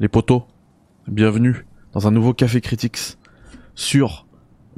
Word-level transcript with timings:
les 0.00 0.06
potos, 0.08 0.42
bienvenue 1.08 1.66
dans 1.92 2.06
un 2.06 2.12
nouveau 2.12 2.32
Café 2.32 2.60
Critics 2.60 3.18
sur 3.74 4.26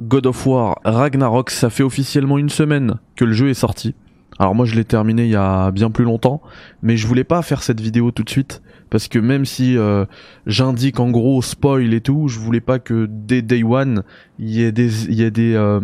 God 0.01 0.25
of 0.25 0.47
War 0.47 0.79
Ragnarok. 0.83 1.51
Ça 1.51 1.69
fait 1.69 1.83
officiellement 1.83 2.39
une 2.39 2.49
semaine 2.49 2.95
que 3.15 3.25
le 3.25 3.33
jeu 3.33 3.49
est 3.49 3.53
sorti. 3.53 3.93
Alors 4.39 4.55
moi 4.55 4.65
je 4.65 4.73
l'ai 4.73 4.85
terminé 4.85 5.25
il 5.25 5.29
y 5.29 5.35
a 5.35 5.69
bien 5.69 5.91
plus 5.91 6.05
longtemps, 6.05 6.41
mais 6.81 6.97
je 6.97 7.05
voulais 7.05 7.23
pas 7.23 7.43
faire 7.43 7.61
cette 7.61 7.79
vidéo 7.79 8.09
tout 8.09 8.23
de 8.23 8.29
suite 8.31 8.63
parce 8.89 9.07
que 9.07 9.19
même 9.19 9.45
si 9.45 9.77
euh, 9.77 10.05
j'indique 10.47 10.99
en 10.99 11.11
gros 11.11 11.43
spoil 11.43 11.93
et 11.93 12.01
tout, 12.01 12.27
je 12.27 12.39
voulais 12.39 12.59
pas 12.59 12.79
que 12.79 13.07
dès 13.07 13.43
day 13.43 13.63
one 13.63 14.03
il 14.39 14.49
y 14.49 14.63
ait 14.63 14.71
des 14.71 15.55
euh, 15.55 15.79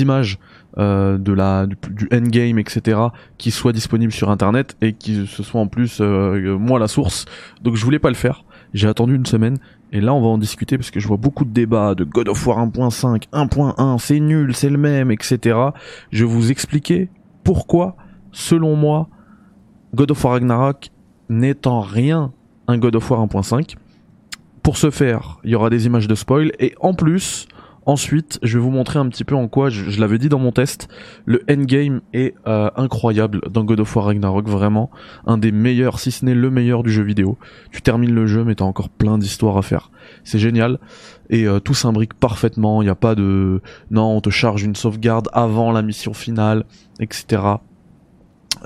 images 0.00 0.38
euh, 0.76 1.18
de 1.18 1.32
la 1.32 1.66
du, 1.66 1.76
du, 1.90 2.08
endgame 2.12 2.60
etc 2.60 3.00
qui 3.38 3.50
soient 3.50 3.72
disponibles 3.72 4.12
sur 4.12 4.30
internet 4.30 4.76
et 4.80 4.92
qui 4.92 5.26
ce 5.26 5.42
soit 5.42 5.60
en 5.60 5.66
plus 5.66 6.00
moi 6.00 6.78
la 6.78 6.86
source. 6.86 7.24
Donc 7.62 7.74
je 7.74 7.84
voulais 7.84 7.98
pas 7.98 8.10
le 8.10 8.14
faire. 8.14 8.44
J'ai 8.74 8.88
attendu 8.88 9.14
une 9.14 9.26
semaine 9.26 9.58
et 9.92 10.00
là 10.00 10.12
on 10.12 10.20
va 10.20 10.28
en 10.28 10.38
discuter 10.38 10.76
parce 10.76 10.90
que 10.90 11.00
je 11.00 11.08
vois 11.08 11.16
beaucoup 11.16 11.44
de 11.44 11.50
débats 11.50 11.94
de 11.94 12.04
God 12.04 12.28
of 12.28 12.46
War 12.46 12.58
1.5, 12.66 13.28
1.1, 13.32 13.98
c'est 13.98 14.20
nul, 14.20 14.54
c'est 14.54 14.70
le 14.70 14.78
même, 14.78 15.10
etc. 15.10 15.58
Je 16.10 16.24
vais 16.24 16.30
vous 16.30 16.50
expliquer 16.50 17.08
pourquoi, 17.44 17.96
selon 18.32 18.76
moi, 18.76 19.08
God 19.94 20.10
of 20.10 20.22
War 20.24 20.34
Ragnarok 20.34 20.90
n'étant 21.28 21.80
rien 21.80 22.32
un 22.66 22.78
God 22.78 22.96
of 22.96 23.10
War 23.10 23.24
1.5. 23.26 23.76
Pour 24.62 24.76
ce 24.76 24.90
faire, 24.90 25.38
il 25.44 25.50
y 25.50 25.54
aura 25.54 25.70
des 25.70 25.86
images 25.86 26.08
de 26.08 26.14
spoil 26.14 26.52
et 26.58 26.74
en 26.80 26.92
plus, 26.92 27.48
ensuite, 27.88 28.38
je 28.42 28.58
vais 28.58 28.62
vous 28.62 28.70
montrer 28.70 28.98
un 28.98 29.08
petit 29.08 29.24
peu 29.24 29.34
en 29.34 29.48
quoi, 29.48 29.70
je, 29.70 29.98
l'avais 29.98 30.18
dit 30.18 30.28
dans 30.28 30.38
mon 30.38 30.52
test, 30.52 30.88
le 31.24 31.42
endgame 31.50 32.02
est 32.12 32.34
euh, 32.46 32.70
incroyable 32.76 33.40
dans 33.50 33.64
God 33.64 33.80
of 33.80 33.96
War 33.96 34.04
Ragnarok, 34.04 34.46
vraiment 34.46 34.90
un 35.26 35.38
des 35.38 35.52
meilleurs, 35.52 35.98
si 35.98 36.12
ce 36.12 36.24
n'est 36.26 36.34
le 36.34 36.50
meilleur 36.50 36.82
du 36.82 36.92
jeu 36.92 37.02
vidéo. 37.02 37.38
Tu 37.72 37.80
termines 37.80 38.14
le 38.14 38.26
jeu 38.26 38.44
mais 38.44 38.54
t'as 38.54 38.66
encore 38.66 38.90
plein 38.90 39.16
d'histoires 39.16 39.56
à 39.56 39.62
faire. 39.62 39.90
C'est 40.22 40.38
génial 40.38 40.78
et 41.30 41.46
euh, 41.46 41.60
tout 41.60 41.72
s'imbrique 41.72 42.12
parfaitement, 42.12 42.82
il 42.82 42.84
n'y 42.84 42.90
a 42.90 42.94
pas 42.94 43.14
de 43.14 43.62
non, 43.90 44.16
on 44.16 44.20
te 44.20 44.30
charge 44.30 44.62
une 44.62 44.76
sauvegarde 44.76 45.30
avant 45.32 45.72
la 45.72 45.80
mission 45.80 46.12
finale, 46.12 46.66
etc. 47.00 47.42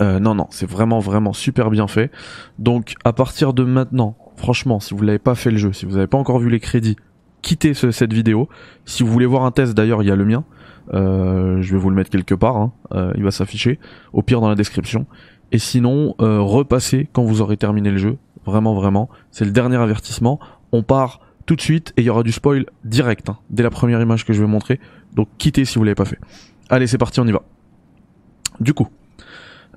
Euh, 0.00 0.18
non, 0.18 0.34
non, 0.34 0.48
c'est 0.50 0.68
vraiment, 0.68 0.98
vraiment 0.98 1.32
super 1.32 1.70
bien 1.70 1.86
fait. 1.86 2.10
Donc, 2.58 2.94
à 3.04 3.12
partir 3.12 3.52
de 3.52 3.62
maintenant, 3.62 4.16
franchement, 4.36 4.80
si 4.80 4.94
vous 4.94 5.04
n'avez 5.04 5.20
pas 5.20 5.36
fait 5.36 5.52
le 5.52 5.58
jeu, 5.58 5.72
si 5.72 5.86
vous 5.86 5.92
n'avez 5.92 6.08
pas 6.08 6.18
encore 6.18 6.40
vu 6.40 6.50
les 6.50 6.60
crédits, 6.60 6.96
quittez 7.42 7.74
cette 7.74 8.12
vidéo. 8.12 8.48
Si 8.84 9.02
vous 9.02 9.10
voulez 9.10 9.26
voir 9.26 9.44
un 9.44 9.50
test, 9.50 9.74
d'ailleurs, 9.74 10.02
il 10.02 10.08
y 10.08 10.10
a 10.10 10.16
le 10.16 10.24
mien. 10.24 10.44
Euh, 10.94 11.60
je 11.60 11.72
vais 11.72 11.78
vous 11.78 11.90
le 11.90 11.96
mettre 11.96 12.10
quelque 12.10 12.34
part. 12.34 12.56
Hein. 12.56 12.72
Euh, 12.92 13.12
il 13.16 13.22
va 13.22 13.30
s'afficher. 13.30 13.78
Au 14.12 14.22
pire, 14.22 14.40
dans 14.40 14.48
la 14.48 14.54
description. 14.54 15.06
Et 15.52 15.58
sinon, 15.58 16.14
repassez 16.18 17.08
quand 17.12 17.24
vous 17.24 17.42
aurez 17.42 17.58
terminé 17.58 17.90
le 17.90 17.98
jeu. 17.98 18.16
Vraiment, 18.46 18.74
vraiment. 18.74 19.10
C'est 19.30 19.44
le 19.44 19.50
dernier 19.50 19.76
avertissement. 19.76 20.40
On 20.72 20.82
part 20.82 21.20
tout 21.46 21.56
de 21.56 21.60
suite 21.60 21.92
et 21.96 22.02
il 22.02 22.04
y 22.04 22.10
aura 22.10 22.22
du 22.22 22.32
spoil 22.32 22.66
direct, 22.84 23.28
hein, 23.28 23.38
dès 23.50 23.62
la 23.62 23.70
première 23.70 24.00
image 24.00 24.24
que 24.24 24.32
je 24.32 24.40
vais 24.40 24.48
montrer. 24.48 24.80
Donc, 25.14 25.28
quittez 25.38 25.64
si 25.64 25.78
vous 25.78 25.84
l'avez 25.84 25.94
pas 25.94 26.04
fait. 26.04 26.18
Allez, 26.70 26.86
c'est 26.86 26.98
parti, 26.98 27.20
on 27.20 27.26
y 27.26 27.32
va. 27.32 27.42
Du 28.60 28.74
coup, 28.74 28.88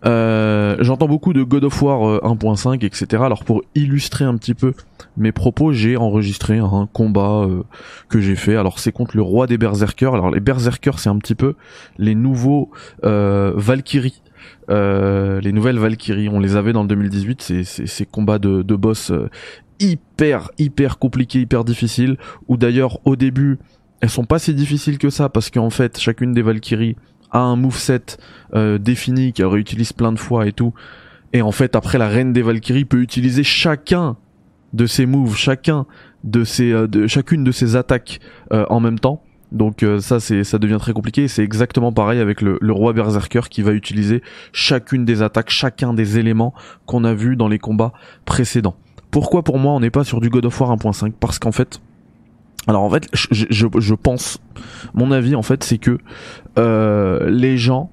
euh, 0.05 0.77
j'entends 0.81 1.07
beaucoup 1.07 1.33
de 1.33 1.43
God 1.43 1.63
of 1.63 1.81
War 1.81 2.19
1.5, 2.23 2.67
euh, 2.67 2.85
etc. 2.85 3.23
Alors 3.23 3.43
pour 3.43 3.63
illustrer 3.73 4.25
un 4.25 4.37
petit 4.37 4.53
peu 4.53 4.73
mes 5.17 5.31
propos, 5.31 5.73
j'ai 5.73 5.97
enregistré 5.97 6.59
un 6.59 6.87
combat 6.91 7.43
euh, 7.43 7.63
que 8.09 8.19
j'ai 8.19 8.35
fait. 8.35 8.55
Alors 8.55 8.79
c'est 8.79 8.91
contre 8.91 9.15
le 9.15 9.23
roi 9.23 9.47
des 9.47 9.57
berserkers. 9.57 10.13
Alors 10.13 10.29
les 10.29 10.39
berserkers, 10.39 10.99
c'est 10.99 11.09
un 11.09 11.17
petit 11.17 11.35
peu 11.35 11.55
les 11.97 12.15
nouveaux 12.15 12.69
Valkyries. 13.03 14.21
les 14.69 15.51
nouvelles 15.51 15.79
Valkyries, 15.79 16.29
on 16.29 16.39
les 16.39 16.55
avait 16.55 16.73
dans 16.73 16.83
le 16.83 16.89
2018, 16.89 17.41
c'est 17.41 17.63
ces 17.63 18.05
combats 18.05 18.39
de, 18.39 18.61
de 18.61 18.75
boss 18.75 19.11
hyper 19.79 20.51
hyper 20.57 20.99
compliqués, 20.99 21.41
hyper 21.41 21.63
difficiles, 21.65 22.17
ou 22.47 22.57
d'ailleurs 22.57 22.99
au 23.05 23.15
début 23.15 23.59
elles 24.01 24.09
sont 24.09 24.25
pas 24.25 24.39
si 24.39 24.53
difficiles 24.53 24.97
que 24.97 25.09
ça 25.09 25.29
parce 25.29 25.49
qu'en 25.49 25.69
fait 25.69 25.97
chacune 25.99 26.33
des 26.33 26.41
Valkyries 26.41 26.95
a 27.35 27.40
un 27.40 27.56
moveset 27.56 28.18
euh, 28.53 28.78
défini 28.78 29.34
qu'elle 29.34 29.47
réutilise 29.47 29.94
plein 29.94 30.12
de 30.12 30.19
fois 30.19 30.47
et 30.47 30.53
tout. 30.53 30.73
Et 31.34 31.41
en 31.41 31.51
fait, 31.51 31.75
après, 31.75 31.97
la 31.97 32.07
reine 32.07 32.34
des 32.34 32.41
Valkyries 32.41 32.85
peut 32.85 33.01
utiliser 33.01 33.44
chacun 33.44 34.16
de 34.73 34.85
ses 34.85 35.06
moves, 35.06 35.35
chacun 35.35 35.85
de 36.24 36.44
ses, 36.44 36.72
euh, 36.72 36.88
de, 36.88 37.07
chacune 37.07 37.44
de 37.44 37.51
ses 37.51 37.75
attaques 37.75 38.19
euh, 38.53 38.66
en 38.69 38.79
même 38.79 39.00
temps. 39.00 39.22
Donc 39.51 39.84
euh, 39.84 40.00
ça, 40.00 40.19
c'est, 40.19 40.44
ça 40.44 40.57
devient 40.59 40.78
très 40.79 40.94
compliqué. 40.94 41.28
C'est 41.28 41.44
exactement 41.44 41.91
pareil 41.91 42.19
avec 42.19 42.41
le, 42.41 42.57
le, 42.62 42.74
roi 42.74 42.94
berserker 42.94 43.41
qui 43.50 43.62
va 43.62 43.72
utiliser 43.72 44.22
chacune 44.51 45.06
des 45.06 45.22
attaques, 45.22 45.50
chacun 45.50 45.94
des 45.94 46.18
éléments 46.18 46.53
qu'on 46.85 47.03
a 47.03 47.13
vu 47.13 47.35
dans 47.35 47.47
les 47.47 47.59
combats 47.59 47.94
précédents. 48.25 48.75
Pourquoi 49.12 49.44
pour 49.44 49.59
moi 49.59 49.74
on 49.74 49.79
n'est 49.79 49.91
pas 49.91 50.03
sur 50.03 50.19
du 50.19 50.29
God 50.29 50.45
of 50.45 50.59
War 50.59 50.75
1.5 50.75 51.13
Parce 51.19 51.40
qu'en 51.40 51.51
fait, 51.51 51.79
alors 52.67 52.83
en 52.83 52.89
fait, 52.89 53.07
je, 53.13 53.45
je, 53.49 53.67
je, 53.77 53.93
pense, 53.93 54.39
mon 54.93 55.11
avis 55.11 55.35
en 55.35 55.41
fait, 55.41 55.63
c'est 55.63 55.77
que 55.77 55.97
euh, 56.57 57.29
les 57.29 57.57
gens 57.57 57.91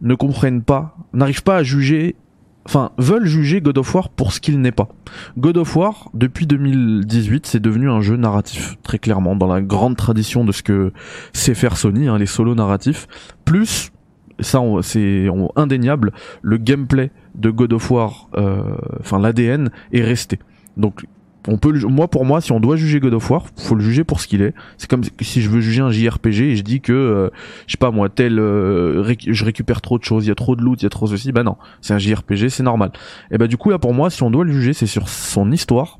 ne 0.00 0.14
comprennent 0.14 0.62
pas, 0.62 0.96
n'arrivent 1.12 1.42
pas 1.42 1.56
à 1.56 1.62
juger, 1.62 2.16
enfin 2.64 2.92
veulent 2.98 3.26
juger 3.26 3.60
God 3.60 3.78
of 3.78 3.94
War 3.94 4.08
pour 4.08 4.32
ce 4.32 4.40
qu'il 4.40 4.60
n'est 4.60 4.72
pas. 4.72 4.88
God 5.36 5.58
of 5.58 5.76
War, 5.76 6.10
depuis 6.14 6.46
2018, 6.46 7.46
c'est 7.46 7.60
devenu 7.60 7.90
un 7.90 8.00
jeu 8.00 8.16
narratif, 8.16 8.76
très 8.82 8.98
clairement, 8.98 9.36
dans 9.36 9.46
la 9.46 9.60
grande 9.60 9.96
tradition 9.96 10.44
de 10.44 10.52
ce 10.52 10.62
que 10.62 10.92
sait 11.32 11.54
faire 11.54 11.76
Sony, 11.76 12.08
hein, 12.08 12.18
les 12.18 12.26
solos 12.26 12.54
narratifs, 12.54 13.06
plus 13.44 13.92
ça 14.40 14.60
c'est 14.82 15.28
indéniable, 15.56 16.12
le 16.42 16.58
gameplay 16.58 17.10
de 17.34 17.50
God 17.50 17.72
of 17.72 17.90
War, 17.90 18.28
euh, 18.36 18.76
enfin 19.00 19.18
l'ADN 19.18 19.70
est 19.92 20.02
resté. 20.02 20.38
Donc 20.76 21.06
on 21.48 21.58
peut 21.58 21.72
moi 21.86 22.08
pour 22.08 22.24
moi 22.24 22.40
si 22.40 22.52
on 22.52 22.60
doit 22.60 22.76
juger 22.76 23.00
God 23.00 23.14
of 23.14 23.30
War 23.30 23.46
faut 23.56 23.74
le 23.74 23.82
juger 23.82 24.04
pour 24.04 24.20
ce 24.20 24.26
qu'il 24.26 24.42
est. 24.42 24.54
C'est 24.78 24.88
comme 24.88 25.02
si 25.20 25.40
je 25.40 25.48
veux 25.48 25.60
juger 25.60 25.82
un 25.82 25.90
JRPG 25.90 26.40
et 26.40 26.56
je 26.56 26.62
dis 26.62 26.80
que 26.80 26.92
euh, 26.92 27.30
je 27.66 27.72
sais 27.72 27.78
pas 27.78 27.90
moi 27.90 28.08
tel 28.08 28.38
euh, 28.38 29.14
je 29.26 29.44
récupère 29.44 29.80
trop 29.80 29.98
de 29.98 30.04
choses 30.04 30.26
il 30.26 30.28
y 30.28 30.32
a 30.32 30.34
trop 30.34 30.56
de 30.56 30.62
loot 30.62 30.80
il 30.80 30.84
y 30.84 30.86
a 30.86 30.90
trop 30.90 31.06
ceci 31.06 31.32
bah 31.32 31.42
non 31.42 31.56
c'est 31.80 31.94
un 31.94 31.98
JRPG 31.98 32.48
c'est 32.48 32.62
normal. 32.62 32.92
Et 33.30 33.38
bah 33.38 33.46
du 33.46 33.56
coup 33.56 33.70
là 33.70 33.78
pour 33.78 33.94
moi 33.94 34.10
si 34.10 34.22
on 34.22 34.30
doit 34.30 34.44
le 34.44 34.52
juger 34.52 34.72
c'est 34.72 34.86
sur 34.86 35.08
son 35.08 35.50
histoire. 35.52 35.98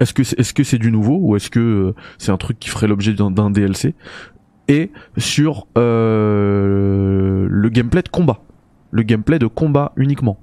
Est-ce 0.00 0.12
que 0.12 0.24
c'est, 0.24 0.38
est-ce 0.40 0.52
que 0.52 0.64
c'est 0.64 0.78
du 0.78 0.90
nouveau 0.90 1.18
ou 1.20 1.36
est-ce 1.36 1.50
que 1.50 1.60
euh, 1.60 1.94
c'est 2.18 2.32
un 2.32 2.36
truc 2.36 2.58
qui 2.58 2.68
ferait 2.68 2.88
l'objet 2.88 3.12
d'un, 3.14 3.30
d'un 3.30 3.50
DLC 3.50 3.94
et 4.66 4.90
sur 5.18 5.66
le 5.76 7.68
gameplay 7.68 8.02
de 8.02 8.08
combat. 8.08 8.40
Le 8.90 9.02
gameplay 9.02 9.38
de 9.38 9.46
combat 9.46 9.92
uniquement 9.96 10.38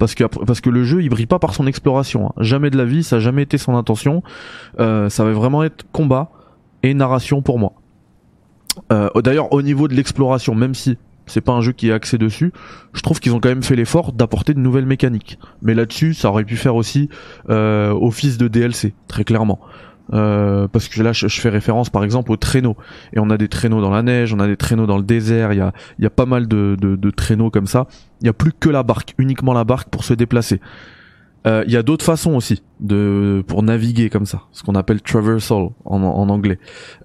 parce 0.00 0.14
que 0.14 0.24
parce 0.24 0.60
que 0.60 0.70
le 0.70 0.82
jeu 0.82 1.02
il 1.02 1.10
brille 1.10 1.26
pas 1.26 1.38
par 1.38 1.54
son 1.54 1.66
exploration. 1.68 2.28
Hein. 2.28 2.32
Jamais 2.38 2.70
de 2.70 2.78
la 2.78 2.86
vie, 2.86 3.04
ça 3.04 3.16
a 3.16 3.18
jamais 3.20 3.42
été 3.42 3.58
son 3.58 3.76
intention. 3.76 4.22
Euh, 4.80 5.08
ça 5.10 5.24
va 5.24 5.32
vraiment 5.32 5.62
être 5.62 5.84
combat 5.92 6.30
et 6.82 6.94
narration 6.94 7.42
pour 7.42 7.58
moi. 7.58 7.74
Euh, 8.92 9.08
D'ailleurs, 9.22 9.52
au 9.52 9.62
niveau 9.62 9.88
de 9.88 9.94
l'exploration, 9.94 10.54
même 10.54 10.74
si 10.74 10.96
c'est 11.26 11.42
pas 11.42 11.52
un 11.52 11.60
jeu 11.60 11.72
qui 11.72 11.90
est 11.90 11.92
axé 11.92 12.16
dessus, 12.16 12.52
je 12.94 13.02
trouve 13.02 13.20
qu'ils 13.20 13.34
ont 13.34 13.40
quand 13.40 13.50
même 13.50 13.62
fait 13.62 13.76
l'effort 13.76 14.12
d'apporter 14.12 14.54
de 14.54 14.58
nouvelles 14.58 14.86
mécaniques. 14.86 15.38
Mais 15.60 15.74
là-dessus, 15.74 16.14
ça 16.14 16.30
aurait 16.30 16.44
pu 16.44 16.56
faire 16.56 16.74
aussi 16.74 17.10
euh, 17.50 17.90
office 17.92 18.38
de 18.38 18.48
DLC, 18.48 18.94
très 19.06 19.24
clairement. 19.24 19.60
Euh, 20.12 20.66
parce 20.66 20.88
que 20.88 21.02
là 21.02 21.12
je, 21.12 21.28
fais 21.28 21.50
référence 21.50 21.88
par 21.88 22.02
exemple 22.02 22.32
aux 22.32 22.36
traîneaux 22.36 22.76
et 23.12 23.20
on 23.20 23.30
a 23.30 23.36
des 23.36 23.46
traîneaux 23.46 23.80
dans 23.80 23.90
la 23.90 24.02
neige, 24.02 24.34
on 24.34 24.40
a 24.40 24.48
des 24.48 24.56
traîneaux 24.56 24.86
dans 24.86 24.96
le 24.96 25.04
désert, 25.04 25.52
il 25.52 25.58
y 25.58 25.60
a, 25.60 25.72
y 26.00 26.06
a 26.06 26.10
pas 26.10 26.26
mal 26.26 26.48
de, 26.48 26.76
de, 26.80 26.96
de 26.96 27.10
traîneaux 27.10 27.50
comme 27.50 27.68
ça. 27.68 27.86
Il 28.20 28.24
n'y 28.24 28.30
a 28.30 28.32
plus 28.32 28.52
que 28.52 28.68
la 28.68 28.82
barque, 28.82 29.14
uniquement 29.18 29.52
la 29.52 29.64
barque 29.64 29.88
pour 29.88 30.04
se 30.04 30.14
déplacer. 30.14 30.60
Euh, 31.46 31.64
il 31.66 31.72
y 31.72 31.76
a 31.76 31.82
d'autres 31.82 32.04
façons 32.04 32.34
aussi 32.34 32.62
de 32.80 33.42
pour 33.46 33.62
naviguer 33.62 34.10
comme 34.10 34.26
ça, 34.26 34.42
ce 34.52 34.62
qu'on 34.62 34.74
appelle 34.74 35.00
traversal 35.00 35.70
en, 35.84 36.02
en 36.02 36.28
anglais. 36.28 36.58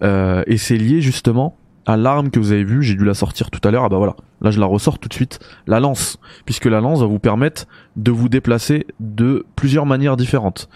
Euh, 0.04 0.44
et 0.48 0.58
c'est 0.58 0.78
lié 0.78 1.00
justement 1.00 1.58
à 1.86 1.98
l'arme 1.98 2.32
que 2.32 2.40
vous 2.40 2.52
avez 2.52 2.64
vue, 2.64 2.82
j'ai 2.82 2.96
dû 2.96 3.06
la 3.06 3.14
sortir 3.14 3.52
tout 3.52 3.66
à 3.66 3.72
l'heure. 3.72 3.84
Ah 3.86 3.90
bah 3.90 3.98
voilà, 3.98 4.16
là 4.42 4.52
je 4.52 4.60
la 4.60 4.66
ressors 4.66 5.00
tout 5.00 5.08
de 5.08 5.14
suite. 5.14 5.40
La 5.68 5.80
lance, 5.80 6.20
puisque 6.46 6.66
la 6.66 6.82
lance 6.82 7.00
va 7.00 7.06
vous 7.06 7.20
permettre 7.20 7.68
de 7.96 8.12
vous 8.12 8.28
déplacer 8.28 8.88
de 9.00 9.46
plusieurs 9.56 9.86
manières 9.86 10.18
différentes 10.18 10.68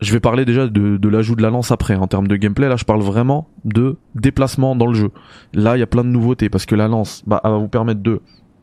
je 0.00 0.12
vais 0.12 0.20
parler 0.20 0.44
déjà 0.44 0.66
de, 0.68 1.08
l'ajout 1.08 1.34
de 1.34 1.42
la 1.42 1.50
lance 1.50 1.72
après 1.72 1.96
en 1.96 2.06
termes 2.06 2.28
de 2.28 2.36
gameplay. 2.36 2.68
Là, 2.68 2.76
je 2.76 2.84
parle 2.84 3.02
vraiment 3.02 3.48
de 3.64 3.96
déplacement 4.14 4.76
dans 4.76 4.86
le 4.86 4.94
jeu. 4.94 5.10
Là, 5.54 5.76
il 5.76 5.80
y 5.80 5.82
a 5.82 5.86
plein 5.86 6.04
de 6.04 6.08
nouveautés 6.08 6.48
parce 6.48 6.66
que 6.66 6.74
la 6.74 6.88
lance, 6.88 7.22
bah, 7.26 7.40
va 7.42 7.56
vous 7.56 7.68
permettre 7.68 8.00
de 8.00 8.20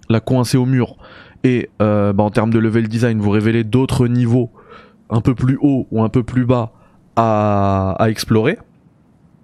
la 0.10 0.20
coincer 0.20 0.58
au 0.58 0.66
mur 0.66 0.96
et 1.44 1.70
euh, 1.82 2.14
bah, 2.14 2.24
en 2.24 2.32
termes 2.32 2.52
de 2.52 2.60
level 2.60 2.88
design, 2.88 3.20
vous 3.20 3.30
révéler 3.30 3.64
d'autres 3.64 4.08
niveaux 4.08 4.50
un 5.10 5.22
peu 5.22 5.36
plus 5.36 5.58
haut 5.62 5.88
ou 5.92 6.02
un 6.04 6.10
peu 6.10 6.24
plus 6.24 6.46
bas 6.46 6.72
à, 7.16 7.98
explorer. 8.08 8.58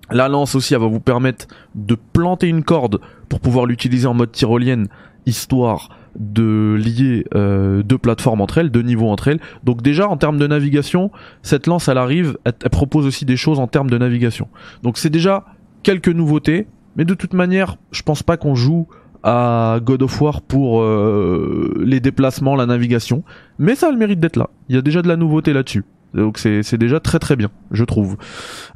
La 0.09 0.27
lance 0.27 0.55
aussi, 0.55 0.73
va 0.73 0.87
vous 0.87 0.99
permettre 0.99 1.47
de 1.75 1.95
planter 1.95 2.47
une 2.47 2.63
corde 2.63 2.99
pour 3.29 3.39
pouvoir 3.39 3.65
l'utiliser 3.65 4.07
en 4.07 4.13
mode 4.13 4.31
tyrolienne, 4.31 4.87
histoire 5.25 5.89
de 6.19 6.75
lier 6.79 7.25
euh, 7.35 7.83
deux 7.83 7.97
plateformes 7.97 8.41
entre 8.41 8.57
elles, 8.57 8.69
deux 8.69 8.81
niveaux 8.81 9.09
entre 9.09 9.27
elles. 9.27 9.39
Donc 9.63 9.81
déjà 9.81 10.07
en 10.07 10.17
termes 10.17 10.37
de 10.37 10.47
navigation, 10.47 11.11
cette 11.41 11.67
lance 11.67 11.87
elle 11.87 11.97
arrive, 11.97 12.37
elle, 12.43 12.53
propose 12.69 13.05
aussi 13.05 13.25
des 13.25 13.37
choses 13.37 13.59
en 13.59 13.67
termes 13.67 13.89
de 13.89 13.97
navigation. 13.97 14.47
Donc 14.83 14.97
c'est 14.97 15.09
déjà 15.09 15.45
quelques 15.83 16.09
nouveautés, 16.09 16.67
mais 16.95 17.05
de 17.05 17.13
toute 17.13 17.33
manière, 17.33 17.77
je 17.91 18.03
pense 18.03 18.23
pas 18.23 18.37
qu'on 18.37 18.55
joue 18.55 18.87
à 19.23 19.79
God 19.83 20.03
of 20.03 20.21
War 20.21 20.41
pour 20.41 20.81
euh, 20.81 21.73
les 21.85 21.99
déplacements, 21.99 22.55
la 22.55 22.65
navigation, 22.65 23.23
mais 23.59 23.75
ça 23.75 23.87
a 23.87 23.91
le 23.91 23.97
mérite 23.97 24.19
d'être 24.19 24.35
là. 24.35 24.49
Il 24.67 24.75
y 24.75 24.79
a 24.79 24.81
déjà 24.81 25.01
de 25.01 25.07
la 25.07 25.15
nouveauté 25.15 25.53
là-dessus. 25.53 25.85
Donc 26.13 26.37
c'est 26.39 26.77
déjà 26.77 26.99
très 26.99 27.19
très 27.19 27.35
bien, 27.35 27.49
je 27.71 27.85
trouve. 27.85 28.17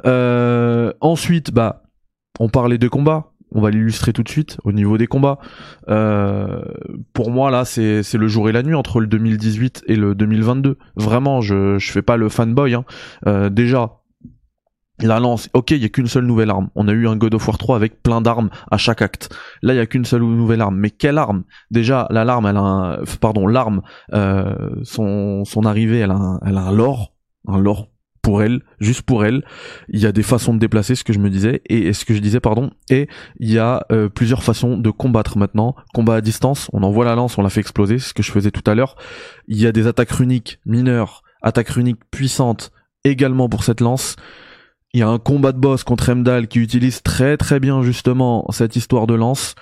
Euh, 0.05 0.93
ensuite, 1.01 1.51
bah, 1.51 1.83
on 2.39 2.49
parlait 2.49 2.77
de 2.77 2.87
combats. 2.87 3.31
On 3.55 3.61
va 3.61 3.71
l'illustrer 3.71 4.11
tout 4.11 4.21
de 4.21 4.29
suite 4.29 4.57
au 4.65 4.73
niveau 4.73 4.97
des 4.97 5.07
combats. 5.07 5.39
Euh, 5.87 6.61
pour 7.13 7.31
moi 7.31 7.49
là, 7.49 7.63
c'est 7.63 8.13
le 8.13 8.27
jour 8.27 8.49
et 8.49 8.51
la 8.51 8.63
nuit 8.63 8.75
entre 8.75 8.99
le 8.99 9.07
2018 9.07 9.85
et 9.87 9.95
le 9.95 10.13
2022. 10.13 10.77
Vraiment, 10.97 11.39
je 11.39 11.79
je 11.79 11.91
fais 11.91 12.01
pas 12.01 12.17
le 12.17 12.27
fanboy. 12.27 12.73
Hein. 12.73 12.83
Euh, 13.27 13.49
déjà, 13.49 14.01
la 14.99 15.19
lance, 15.21 15.49
ok, 15.53 15.71
il 15.71 15.81
y 15.81 15.85
a 15.85 15.89
qu'une 15.89 16.07
seule 16.07 16.25
nouvelle 16.25 16.49
arme. 16.49 16.69
On 16.75 16.89
a 16.89 16.91
eu 16.91 17.07
un 17.07 17.15
God 17.15 17.33
of 17.33 17.47
War 17.47 17.57
3 17.57 17.77
avec 17.77 18.03
plein 18.03 18.19
d'armes 18.19 18.49
à 18.69 18.77
chaque 18.77 19.01
acte. 19.01 19.33
Là, 19.61 19.73
il 19.73 19.77
y 19.77 19.79
a 19.79 19.85
qu'une 19.85 20.05
seule 20.05 20.23
nouvelle 20.23 20.61
arme. 20.61 20.75
Mais 20.75 20.89
quelle 20.89 21.17
arme? 21.17 21.43
Déjà, 21.71 22.07
la 22.09 22.25
larme, 22.25 22.47
elle 22.47 22.57
a 22.57 22.61
un, 22.61 23.03
pardon, 23.21 23.47
l'arme, 23.47 23.81
euh, 24.13 24.55
son 24.83 25.45
son 25.45 25.65
arrivée, 25.65 25.99
elle 25.99 26.11
a 26.11 26.15
un, 26.15 26.39
elle 26.45 26.57
a 26.57 26.63
un 26.63 26.71
lore, 26.73 27.13
un 27.47 27.57
lore 27.57 27.89
pour 28.25 28.41
elle, 28.41 28.61
juste 28.79 29.03
pour 29.03 29.23
elle. 29.23 29.43
Il 29.87 29.99
y 29.99 30.07
a 30.07 30.11
des 30.11 30.23
façons 30.23 30.55
de 30.55 30.57
déplacer, 30.57 30.95
ce 30.95 31.03
que 31.03 31.13
je 31.13 31.19
me 31.19 31.29
disais, 31.29 31.61
et, 31.69 31.93
ce 31.93 32.05
que 32.05 32.15
je 32.15 32.19
disais, 32.19 32.39
pardon. 32.39 32.71
Et 32.89 33.07
il 33.39 33.53
y 33.53 33.59
a 33.59 33.85
euh, 33.91 34.09
plusieurs 34.09 34.41
façons 34.41 34.77
de 34.77 34.89
combattre 34.89 35.37
maintenant. 35.37 35.75
Combat 35.93 36.15
à 36.15 36.21
distance, 36.21 36.67
on 36.73 36.81
envoie 36.81 37.05
la 37.05 37.13
lance, 37.13 37.37
on 37.37 37.43
la 37.43 37.51
fait 37.51 37.59
exploser, 37.59 37.99
ce 37.99 38.15
que 38.15 38.23
je 38.23 38.31
faisais 38.31 38.49
tout 38.49 38.63
à 38.65 38.73
l'heure. 38.73 38.95
Il 39.47 39.61
y 39.61 39.67
a 39.67 39.71
des 39.71 39.85
attaques 39.85 40.09
runiques 40.09 40.57
mineures, 40.65 41.21
attaques 41.43 41.69
runiques 41.69 42.01
puissantes 42.09 42.71
également 43.03 43.47
pour 43.47 43.63
cette 43.63 43.79
lance. 43.79 44.15
Il 44.95 45.01
y 45.01 45.03
a 45.03 45.07
un 45.07 45.19
combat 45.19 45.51
de 45.51 45.59
boss 45.59 45.83
contre 45.83 46.11
Emdal 46.11 46.47
qui 46.47 46.57
utilise 46.57 47.03
très 47.03 47.37
très 47.37 47.59
bien 47.59 47.83
justement 47.83 48.47
cette 48.49 48.75
histoire 48.75 49.05
de 49.05 49.13
lance. 49.13 49.53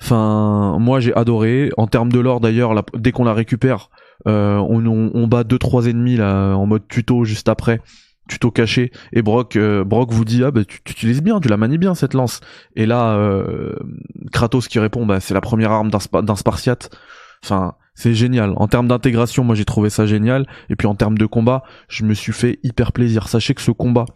Enfin, 0.00 0.78
moi 0.80 1.00
j'ai 1.00 1.14
adoré. 1.14 1.70
En 1.76 1.86
termes 1.86 2.12
de 2.12 2.18
lore 2.18 2.40
d'ailleurs, 2.40 2.72
dès 2.94 3.12
qu'on 3.12 3.24
la 3.24 3.34
récupère, 3.34 3.90
euh, 4.26 4.56
on, 4.56 4.86
on, 4.86 5.26
bat 5.26 5.44
deux 5.44 5.58
trois 5.58 5.86
ennemis 5.86 6.16
là 6.16 6.54
en 6.54 6.66
mode 6.66 6.86
tuto 6.88 7.24
juste 7.24 7.48
après, 7.48 7.80
tuto 8.28 8.50
caché. 8.50 8.92
Et 9.12 9.22
Brock, 9.22 9.56
euh, 9.56 9.84
Brock 9.84 10.12
vous 10.12 10.24
dit 10.24 10.42
ah 10.44 10.50
bah 10.50 10.64
tu, 10.64 10.80
utilises 10.86 11.22
bien, 11.22 11.40
tu 11.40 11.48
la 11.48 11.56
manies 11.56 11.78
bien 11.78 11.94
cette 11.94 12.14
lance. 12.14 12.40
Et 12.76 12.86
là, 12.86 13.16
euh, 13.16 13.74
Kratos 14.32 14.68
qui 14.68 14.78
répond 14.78 15.06
bah 15.06 15.20
c'est 15.20 15.34
la 15.34 15.40
première 15.40 15.72
arme 15.72 15.90
d'un 15.90 16.36
Spartiate. 16.36 16.90
Enfin, 17.42 17.74
c'est 17.94 18.14
génial. 18.14 18.52
En 18.56 18.68
termes 18.68 18.88
d'intégration, 18.88 19.44
moi 19.44 19.54
j'ai 19.54 19.64
trouvé 19.64 19.90
ça 19.90 20.06
génial. 20.06 20.46
Et 20.68 20.76
puis 20.76 20.86
en 20.86 20.94
termes 20.94 21.18
de 21.18 21.26
combat, 21.26 21.62
je 21.88 22.04
me 22.04 22.14
suis 22.14 22.32
fait 22.32 22.58
hyper 22.62 22.92
plaisir. 22.92 23.28
Sachez 23.28 23.54
que 23.54 23.62
ce 23.62 23.70
combat 23.70 24.06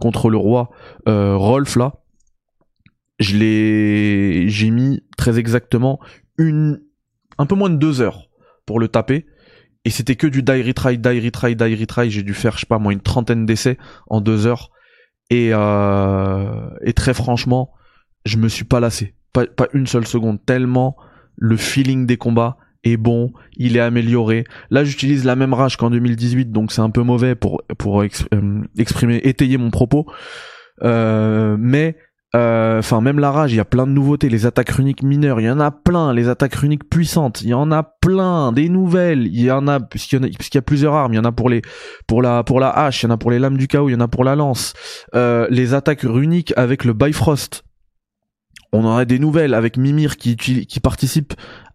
contre 0.00 0.30
le 0.30 0.36
roi 0.36 0.70
euh, 1.08 1.36
Rolf 1.36 1.76
là, 1.76 2.04
je 3.18 3.36
l'ai, 3.36 4.48
j'ai 4.48 4.70
mis 4.70 5.02
très 5.16 5.38
exactement 5.38 6.00
une, 6.36 6.82
un 7.38 7.46
peu 7.46 7.54
moins 7.54 7.70
de 7.70 7.76
deux 7.76 8.00
heures 8.00 8.28
pour 8.66 8.80
le 8.80 8.88
taper. 8.88 9.26
Et 9.84 9.90
c'était 9.90 10.16
que 10.16 10.26
du 10.26 10.42
die 10.42 10.62
retry, 10.62 10.98
die 10.98 11.20
retry, 11.20 11.56
die 11.56 11.74
retry. 11.74 12.10
J'ai 12.10 12.22
dû 12.22 12.34
faire, 12.34 12.54
je 12.54 12.60
sais 12.60 12.66
pas 12.66 12.78
moi, 12.78 12.92
une 12.92 13.00
trentaine 13.00 13.46
d'essais 13.46 13.78
en 14.06 14.20
deux 14.20 14.46
heures. 14.46 14.70
Et, 15.30 15.50
euh, 15.52 16.68
et 16.82 16.92
très 16.92 17.14
franchement, 17.14 17.72
je 18.24 18.38
me 18.38 18.48
suis 18.48 18.64
pas 18.64 18.80
lassé. 18.80 19.14
Pas, 19.32 19.46
pas 19.46 19.68
une 19.72 19.86
seule 19.86 20.06
seconde. 20.06 20.44
Tellement 20.44 20.96
le 21.36 21.56
feeling 21.56 22.06
des 22.06 22.16
combats 22.16 22.56
est 22.84 22.96
bon, 22.96 23.32
il 23.56 23.76
est 23.76 23.80
amélioré. 23.80 24.44
Là, 24.70 24.84
j'utilise 24.84 25.24
la 25.24 25.36
même 25.36 25.54
rage 25.54 25.76
qu'en 25.76 25.90
2018, 25.90 26.52
donc 26.52 26.70
c'est 26.70 26.82
un 26.82 26.90
peu 26.90 27.02
mauvais 27.02 27.34
pour 27.34 27.62
pour 27.78 28.02
euh, 28.02 28.08
exprimer, 28.78 29.16
étayer 29.24 29.56
mon 29.56 29.70
propos. 29.70 30.06
Euh, 30.82 31.56
mais 31.58 31.96
euh, 32.34 32.78
enfin 32.78 33.00
même 33.00 33.18
la 33.18 33.30
rage, 33.30 33.52
il 33.52 33.56
y 33.56 33.60
a 33.60 33.64
plein 33.64 33.86
de 33.86 33.92
nouveautés. 33.92 34.28
Les 34.28 34.46
attaques 34.46 34.70
runiques 34.70 35.02
mineures, 35.02 35.40
il 35.40 35.44
y 35.44 35.50
en 35.50 35.60
a 35.60 35.70
plein. 35.70 36.12
Les 36.12 36.28
attaques 36.28 36.54
runiques 36.54 36.88
puissantes, 36.88 37.42
il 37.42 37.48
y 37.48 37.54
en 37.54 37.70
a 37.70 37.82
plein. 37.82 38.52
Des 38.52 38.68
nouvelles, 38.68 39.26
il 39.26 39.42
y 39.42 39.50
en 39.50 39.68
a 39.68 39.80
puisqu'il 39.80 40.24
y, 40.24 40.54
y, 40.54 40.58
a 40.58 40.62
plusieurs 40.62 40.94
armes. 40.94 41.12
Il 41.12 41.16
y 41.16 41.20
en 41.20 41.24
a 41.24 41.32
pour 41.32 41.48
les 41.48 41.62
pour 42.06 42.22
la 42.22 42.42
pour 42.42 42.60
la 42.60 42.70
hache, 42.70 43.02
il 43.02 43.06
y 43.06 43.08
en 43.08 43.14
a 43.14 43.16
pour 43.16 43.30
les 43.30 43.38
lames 43.38 43.56
du 43.56 43.68
chaos, 43.68 43.88
il 43.88 43.92
y 43.92 43.96
en 43.96 44.00
a 44.00 44.08
pour 44.08 44.24
la 44.24 44.34
lance. 44.34 44.74
Euh, 45.14 45.46
les 45.50 45.74
attaques 45.74 46.02
runiques 46.02 46.52
avec 46.56 46.84
le 46.84 46.92
Bifrost. 46.92 47.64
On 48.72 48.84
en 48.84 48.96
a 48.96 49.04
des 49.04 49.20
nouvelles 49.20 49.54
avec 49.54 49.76
Mimir 49.76 50.16
qui, 50.16 50.36
qui 50.36 50.80
participe 50.80 51.34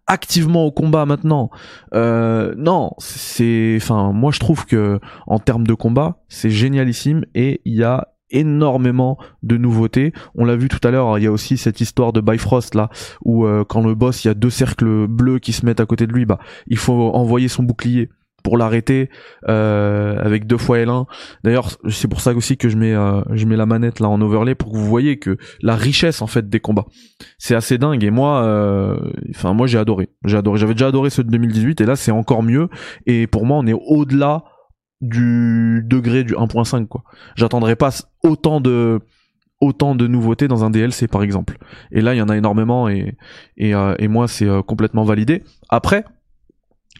activement 0.09 0.65
au 0.65 0.71
combat 0.71 1.05
maintenant. 1.05 1.49
Euh, 1.93 2.53
non, 2.57 2.91
c'est, 2.97 3.77
enfin, 3.77 4.11
moi 4.11 4.31
je 4.33 4.39
trouve 4.39 4.65
que 4.65 4.99
en 5.27 5.39
termes 5.39 5.65
de 5.65 5.73
combat, 5.73 6.17
c'est 6.27 6.49
génialissime 6.49 7.23
et 7.35 7.61
il 7.63 7.75
y 7.75 7.83
a 7.83 8.09
énormément 8.31 9.17
de 9.43 9.57
nouveautés. 9.57 10.13
On 10.35 10.45
l'a 10.45 10.55
vu 10.55 10.67
tout 10.67 10.85
à 10.87 10.91
l'heure, 10.91 11.17
il 11.17 11.23
y 11.23 11.27
a 11.27 11.31
aussi 11.31 11.57
cette 11.57 11.81
histoire 11.81 12.13
de 12.13 12.21
Bifrost 12.21 12.75
là, 12.75 12.89
où 13.23 13.45
euh, 13.45 13.63
quand 13.63 13.81
le 13.81 13.95
boss, 13.95 14.23
il 14.23 14.27
y 14.27 14.31
a 14.31 14.33
deux 14.33 14.49
cercles 14.49 15.07
bleus 15.07 15.39
qui 15.39 15.53
se 15.53 15.65
mettent 15.65 15.79
à 15.79 15.85
côté 15.85 16.07
de 16.07 16.13
lui, 16.13 16.25
bah, 16.25 16.39
il 16.67 16.77
faut 16.77 17.11
envoyer 17.13 17.47
son 17.47 17.63
bouclier 17.63 18.09
pour 18.41 18.57
l'arrêter 18.57 19.09
euh, 19.49 20.17
avec 20.23 20.47
deux 20.47 20.57
fois 20.57 20.77
L1. 20.77 21.05
D'ailleurs, 21.43 21.71
c'est 21.89 22.07
pour 22.07 22.21
ça 22.21 22.33
aussi 22.33 22.55
que 22.55 22.69
je 22.69 22.77
mets 22.77 22.93
euh, 22.93 23.21
je 23.33 23.45
mets 23.45 23.57
la 23.57 23.65
manette 23.65 23.99
là 23.99 24.07
en 24.07 24.21
overlay 24.21 24.55
pour 24.55 24.71
que 24.71 24.77
vous 24.77 24.85
voyez 24.85 25.19
que 25.19 25.37
la 25.61 25.75
richesse 25.75 26.21
en 26.21 26.27
fait 26.27 26.47
des 26.47 26.61
combats, 26.61 26.85
c'est 27.37 27.53
assez 27.53 27.77
dingue. 27.77 28.01
Et 28.01 28.11
moi, 28.11 28.39
enfin 29.31 29.53
moi 29.53 29.67
j'ai 29.67 29.77
adoré, 29.77 30.09
j'ai 30.23 30.37
adoré. 30.37 30.57
J'avais 30.57 30.73
déjà 30.73 30.87
adoré 30.87 31.09
ceux 31.09 31.25
de 31.25 31.31
2018 31.31 31.81
et 31.81 31.85
là 31.85 31.97
c'est 31.97 32.11
encore 32.11 32.41
mieux. 32.41 32.69
Et 33.05 33.27
pour 33.27 33.45
moi, 33.45 33.57
on 33.57 33.67
est 33.67 33.73
au-delà 33.73 34.43
du 35.01 35.81
degré 35.85 36.23
du 36.23 36.33
1.5 36.33 36.87
quoi. 36.87 37.03
J'attendrai 37.35 37.75
pas 37.75 37.91
autant 38.23 38.61
de 38.61 38.99
autant 39.61 39.93
de 39.93 40.07
nouveautés 40.07 40.47
dans 40.47 40.63
un 40.63 40.69
DLC 40.69 41.07
par 41.07 41.23
exemple. 41.23 41.57
Et 41.91 42.01
là, 42.01 42.15
il 42.15 42.17
y 42.17 42.21
en 42.21 42.29
a 42.29 42.37
énormément 42.37 42.89
et 42.89 43.15
et, 43.57 43.71
et 43.71 44.07
moi 44.07 44.27
c'est 44.27 44.47
complètement 44.65 45.03
validé. 45.03 45.43
Après 45.69 46.05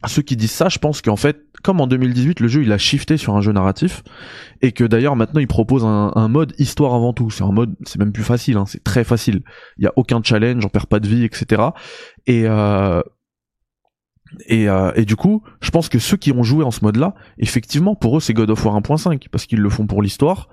ceux 0.08 0.22
qui 0.22 0.38
disent 0.38 0.52
ça, 0.52 0.70
je 0.70 0.78
pense 0.78 1.02
qu'en 1.02 1.18
fait, 1.18 1.44
comme 1.62 1.82
en 1.82 1.88
2018, 1.88 2.40
le 2.40 2.48
jeu 2.48 2.64
il 2.64 2.72
a 2.72 2.78
shifté 2.78 3.18
sur 3.18 3.36
un 3.36 3.42
jeu 3.42 3.52
narratif 3.52 4.04
et 4.62 4.72
que 4.72 4.86
d'ailleurs 4.86 5.16
maintenant 5.16 5.42
il 5.42 5.48
propose 5.48 5.84
un, 5.84 6.28
mode 6.30 6.54
histoire 6.58 6.94
avant 6.94 7.12
tout. 7.12 7.30
C'est 7.30 7.44
un 7.44 7.52
mode, 7.52 7.76
c'est 7.84 8.00
même 8.00 8.14
plus 8.14 8.24
facile, 8.24 8.58
hein, 8.58 8.66
c'est 8.66 8.84
très 8.84 9.04
facile. 9.04 9.42
Il 9.78 9.84
y 9.84 9.88
a 9.88 9.94
aucun 9.98 10.22
challenge, 10.24 10.66
on 10.66 10.70
perd 10.70 10.86
pas 10.86 11.00
de 11.00 11.08
vie, 11.08 11.26
etc. 11.26 11.64
Et 12.28 12.44
euh, 12.46 13.02
et, 14.46 14.70
euh, 14.70 14.92
et 14.96 15.06
du 15.06 15.16
coup, 15.16 15.44
je 15.62 15.72
pense 15.72 15.90
que 15.90 16.00
ceux 16.00 16.18
qui 16.18 16.32
ont 16.32 16.44
joué 16.44 16.64
en 16.64 16.72
ce 16.72 16.84
mode-là, 16.84 17.16
effectivement, 17.38 17.96
pour 17.96 18.18
eux 18.18 18.20
c'est 18.20 18.34
God 18.34 18.50
of 18.50 18.64
War 18.66 18.80
1.5 18.80 19.28
parce 19.32 19.46
qu'ils 19.46 19.60
le 19.60 19.70
font 19.70 19.88
pour 19.88 20.02
l'histoire. 20.02 20.50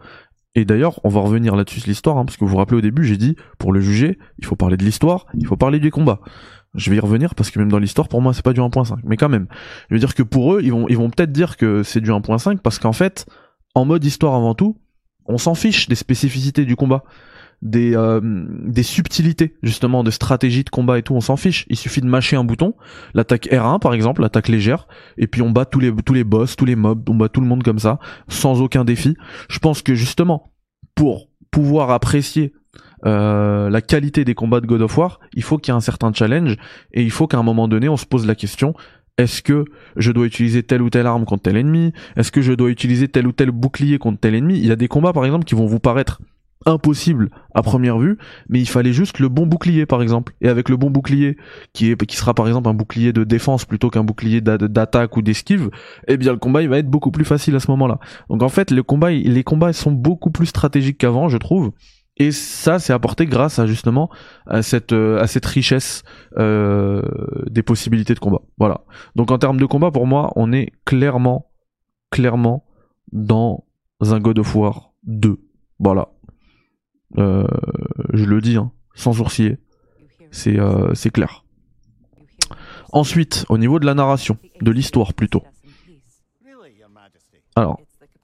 Et 0.55 0.65
d'ailleurs, 0.65 1.01
on 1.05 1.11
va 1.11 1.21
revenir 1.21 1.55
là-dessus 1.55 1.87
l'histoire, 1.87 2.17
hein, 2.17 2.25
parce 2.25 2.39
que 2.39 2.45
vous 2.45 2.51
vous 2.51 2.57
rappelez 2.57 2.79
au 2.79 2.81
début, 2.81 3.05
j'ai 3.05 3.19
dit 3.19 3.37
pour 3.59 3.75
le 3.75 3.81
juger, 3.81 4.19
il 4.39 4.47
faut 4.47 4.57
parler 4.57 4.79
de 4.79 4.85
l'histoire, 4.85 5.27
il 5.35 5.47
faut 5.47 5.59
parler 5.59 5.81
du 5.81 5.91
combat. 5.91 6.21
Je 6.75 6.91
vais 6.91 6.97
y 6.97 7.01
revenir 7.01 7.35
parce 7.35 7.51
que 7.51 7.59
même 7.59 7.71
dans 7.71 7.79
l'histoire, 7.79 8.09
pour 8.09 8.23
moi, 8.23 8.33
c'est 8.33 8.45
pas 8.45 8.55
du 8.55 8.61
1.5. 8.61 9.01
Mais 9.05 9.19
quand 9.19 9.29
même, 9.29 9.49
je 9.91 9.95
veux 9.95 9.99
dire 9.99 10.15
que 10.15 10.23
pour 10.23 10.55
eux, 10.55 10.61
ils 10.63 10.73
vont, 10.73 10.89
ils 10.89 10.97
vont 10.97 11.11
peut-être 11.11 11.33
dire 11.33 11.59
que 11.59 11.83
c'est 11.83 12.01
du 12.01 12.11
1.5 12.11 12.59
parce 12.59 12.79
qu'en 12.79 12.93
fait, 12.93 13.27
en 13.75 13.85
mode 13.85 14.03
histoire 14.05 14.35
avant 14.35 14.55
tout, 14.55 14.79
on 15.27 15.37
s'en 15.37 15.55
fiche 15.55 15.89
des 15.89 15.95
spécificités 15.95 16.65
du 16.65 16.77
combat, 16.77 17.05
des, 17.63 17.97
euh, 17.97 18.21
des 18.23 18.83
subtilités 18.83 19.57
justement 19.63 20.05
de 20.05 20.11
stratégie 20.11 20.65
de 20.65 20.71
combat 20.71 20.99
et 20.99 21.03
tout. 21.03 21.15
On 21.15 21.21
s'en 21.21 21.37
fiche. 21.37 21.65
Il 21.69 21.77
suffit 21.77 22.01
de 22.01 22.07
mâcher 22.07 22.37
un 22.37 22.45
bouton, 22.45 22.75
l'attaque 23.15 23.47
R1 23.47 23.81
par 23.81 23.95
exemple, 23.95 24.23
l'attaque 24.23 24.49
légère, 24.49 24.87
et 25.17 25.27
puis 25.27 25.43
on 25.43 25.51
bat 25.51 25.65
tous 25.65 25.81
les 25.81 25.95
tous 26.05 26.15
les 26.15 26.25
boss, 26.25 26.57
tous 26.57 26.65
les 26.65 26.77
mobs, 26.77 27.09
on 27.09 27.15
bat 27.15 27.29
tout 27.29 27.41
le 27.41 27.47
monde 27.47 27.63
comme 27.63 27.79
ça, 27.79 27.99
sans 28.29 28.61
aucun 28.61 28.85
défi. 28.85 29.17
Je 29.49 29.59
pense 29.59 29.83
que 29.83 29.95
justement 29.95 30.53
pour 30.95 31.29
pouvoir 31.51 31.91
apprécier 31.91 32.53
euh, 33.05 33.71
la 33.71 33.81
qualité 33.83 34.25
des 34.25 34.35
combats 34.35 34.61
de 34.61 34.67
God 34.67 34.83
of 34.83 34.97
War, 34.97 35.21
il 35.35 35.43
faut 35.43 35.59
qu'il 35.59 35.73
y 35.73 35.75
ait 35.75 35.77
un 35.77 35.81
certain 35.81 36.13
challenge 36.13 36.57
et 36.93 37.03
il 37.03 37.11
faut 37.11 37.27
qu'à 37.27 37.39
un 37.39 37.43
moment 37.43 37.69
donné 37.69 37.89
on 37.89 37.97
se 37.97 38.07
pose 38.07 38.27
la 38.27 38.35
question 38.35 38.75
est-ce 39.19 39.41
que 39.41 39.65
je 39.97 40.13
dois 40.13 40.27
utiliser 40.27 40.63
telle 40.63 40.83
ou 40.83 40.91
telle 40.91 41.07
arme 41.07 41.25
contre 41.25 41.45
tel 41.45 41.57
ennemi? 41.57 41.93
Est-ce 42.17 42.31
que 42.31 42.43
je 42.43 42.53
dois 42.53 42.69
utiliser 42.69 43.09
tel 43.09 43.27
ou 43.27 43.33
tel 43.33 43.51
bouclier 43.51 43.99
contre 43.99 44.21
tel 44.21 44.35
ennemi? 44.35 44.59
Il 44.59 44.67
y 44.67 44.71
a 44.71 44.77
des 44.77 44.89
combats 44.89 45.15
par 45.15 45.25
exemple 45.25 45.47
qui 45.47 45.55
vont 45.55 45.65
vous 45.65 45.79
paraître 45.79 46.21
impossibles 46.67 47.31
à 47.55 47.63
première 47.63 47.99
vue, 47.99 48.19
mais 48.49 48.61
il 48.61 48.69
fallait 48.69 48.93
juste 48.93 49.19
le 49.19 49.29
bon 49.29 49.47
bouclier 49.47 49.87
par 49.87 50.03
exemple. 50.03 50.35
Et 50.41 50.49
avec 50.49 50.69
le 50.69 50.77
bon 50.77 50.91
bouclier 50.91 51.37
qui 51.73 51.91
est 51.91 52.07
qui 52.07 52.17
sera 52.17 52.35
par 52.35 52.47
exemple 52.47 52.69
un 52.69 52.75
bouclier 52.75 53.13
de 53.13 53.25
défense 53.25 53.65
plutôt 53.65 53.89
qu'un 53.89 54.05
bouclier 54.05 54.41
d'attaque 54.41 55.17
ou 55.17 55.23
d'esquive, 55.23 55.71
eh 56.09 56.17
bien 56.17 56.33
le 56.33 56.39
combat 56.39 56.67
va 56.67 56.79
être 56.79 56.91
beaucoup 56.91 57.11
plus 57.11 57.25
facile 57.25 57.55
à 57.55 57.61
ce 57.61 57.71
moment-là. 57.71 57.99
Donc 58.29 58.43
en 58.43 58.49
fait, 58.49 58.71
le 58.71 58.83
combat 58.83 59.11
les 59.11 59.45
combats 59.45 59.73
sont 59.73 59.93
beaucoup 59.93 60.31
plus 60.31 60.47
stratégiques 60.47 60.99
qu'avant, 60.99 61.29
je 61.29 61.39
trouve. 61.39 61.73
Et 62.19 62.33
ça, 62.33 62.79
c'est 62.79 62.95
apporté 62.95 63.27
grâce 63.27 63.59
à 63.59 63.67
justement 63.67 64.09
à 64.47 64.63
cette 64.63 64.93
euh, 64.93 65.21
à 65.21 65.27
cette 65.27 65.45
richesse 65.45 66.03
euh, 66.39 67.03
des 67.51 67.63
possibilités 67.63 68.15
de 68.15 68.19
combat. 68.19 68.41
Voilà. 68.59 68.81
Donc 69.17 69.31
en 69.31 69.39
termes 69.39 69.61
de 69.61 69.67
combat, 69.67 69.91
pour 69.91 70.07
moi, 70.07 70.33
on 70.35 70.53
est 70.53 70.73
clairement, 70.87 71.51
clairement 72.11 72.65
dans 73.13 73.65
un 74.01 74.19
God 74.19 74.39
of 74.39 74.57
War 74.57 74.93
2. 75.05 75.39
Voilà. 75.79 76.09
Euh, 77.19 77.47
je 78.13 78.25
le 78.25 78.41
dis, 78.41 78.57
hein, 78.57 78.73
sans 78.95 79.13
sourciller. 79.13 79.59
C'est 80.31 80.59
euh, 80.59 80.93
c'est 80.95 81.11
clair. 81.11 81.45
Ensuite, 82.93 83.45
au 83.49 83.59
niveau 83.59 83.79
de 83.79 83.87
la 83.87 83.95
narration, 83.95 84.39
de 84.61 84.71
l'histoire 84.71 85.15
plutôt. 85.15 85.43
Alors, 87.55 87.81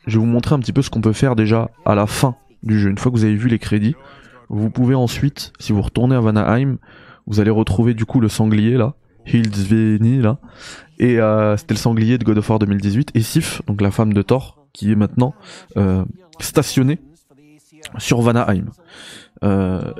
je 0.06 0.18
vais 0.18 0.24
vous 0.24 0.30
montrer 0.30 0.54
un 0.54 0.60
petit 0.60 0.72
peu 0.72 0.82
ce 0.82 0.90
qu'on 0.90 1.00
peut 1.00 1.12
faire 1.12 1.36
déjà 1.36 1.70
à 1.84 1.94
la 1.94 2.06
fin 2.06 2.36
du 2.62 2.78
jeu. 2.78 2.90
Une 2.90 2.98
fois 2.98 3.10
que 3.10 3.16
vous 3.16 3.24
avez 3.24 3.34
vu 3.34 3.48
les 3.48 3.58
crédits, 3.58 3.94
vous 4.48 4.70
pouvez 4.70 4.94
ensuite, 4.94 5.52
si 5.58 5.72
vous 5.72 5.82
retournez 5.82 6.14
à 6.14 6.20
Vanaheim, 6.20 6.78
vous 7.26 7.40
allez 7.40 7.50
retrouver 7.50 7.94
du 7.94 8.04
coup 8.04 8.20
le 8.20 8.28
sanglier 8.28 8.76
là, 8.76 8.94
Hildsveni 9.26 10.20
là, 10.20 10.38
et 10.98 11.18
euh, 11.20 11.56
c'était 11.56 11.74
le 11.74 11.78
sanglier 11.78 12.18
de 12.18 12.24
God 12.24 12.38
of 12.38 12.48
War 12.50 12.58
2018, 12.58 13.12
et 13.14 13.22
Sif, 13.22 13.62
donc 13.66 13.80
la 13.80 13.90
femme 13.90 14.12
de 14.12 14.22
Thor, 14.22 14.66
qui 14.72 14.92
est 14.92 14.96
maintenant 14.96 15.34
euh, 15.76 16.04
stationné 16.40 16.98
sur 17.98 18.20
Vanaheim. 18.20 18.66
Euh, 19.44 19.92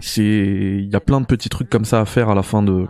c'est, 0.00 0.22
il 0.22 0.88
y 0.90 0.96
a 0.96 1.00
plein 1.00 1.20
de 1.20 1.26
petits 1.26 1.48
trucs 1.48 1.70
comme 1.70 1.84
ça 1.84 2.00
à 2.00 2.04
faire 2.04 2.28
à 2.28 2.34
la 2.34 2.42
fin 2.42 2.62
de, 2.62 2.86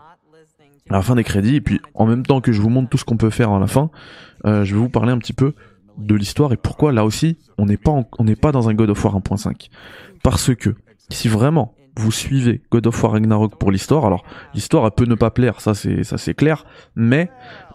à 0.90 0.94
la 0.94 1.02
fin 1.02 1.14
des 1.14 1.24
crédits. 1.24 1.56
Et 1.56 1.60
puis, 1.60 1.80
en 1.94 2.06
même 2.06 2.24
temps 2.24 2.40
que 2.40 2.52
je 2.52 2.60
vous 2.60 2.70
montre 2.70 2.88
tout 2.88 2.98
ce 2.98 3.04
qu'on 3.04 3.16
peut 3.16 3.30
faire 3.30 3.50
à 3.50 3.58
la 3.58 3.66
fin, 3.66 3.90
euh, 4.46 4.64
je 4.64 4.74
vais 4.74 4.80
vous 4.80 4.88
parler 4.88 5.12
un 5.12 5.18
petit 5.18 5.32
peu 5.32 5.54
de 5.98 6.14
l'histoire 6.14 6.52
et 6.52 6.56
pourquoi 6.56 6.92
là 6.92 7.04
aussi 7.04 7.38
on 7.58 7.66
n'est 7.66 7.76
pas 7.76 7.92
on 8.18 8.24
n'est 8.24 8.36
pas 8.36 8.52
dans 8.52 8.68
un 8.68 8.74
God 8.74 8.90
of 8.90 9.04
War 9.04 9.18
1.5 9.18 9.68
parce 10.22 10.54
que 10.54 10.76
si 11.10 11.26
vraiment 11.26 11.74
vous 11.96 12.12
suivez 12.12 12.62
God 12.70 12.86
of 12.86 13.02
War 13.02 13.12
Ragnarok 13.12 13.58
pour 13.58 13.72
l'histoire 13.72 14.06
alors 14.06 14.24
l'histoire 14.54 14.84
elle 14.84 14.92
peut 14.92 15.06
ne 15.06 15.16
pas 15.16 15.30
plaire 15.30 15.60
ça 15.60 15.74
c'est 15.74 16.04
ça 16.04 16.16
c'est 16.16 16.34
clair 16.34 16.64
mais 16.94 17.30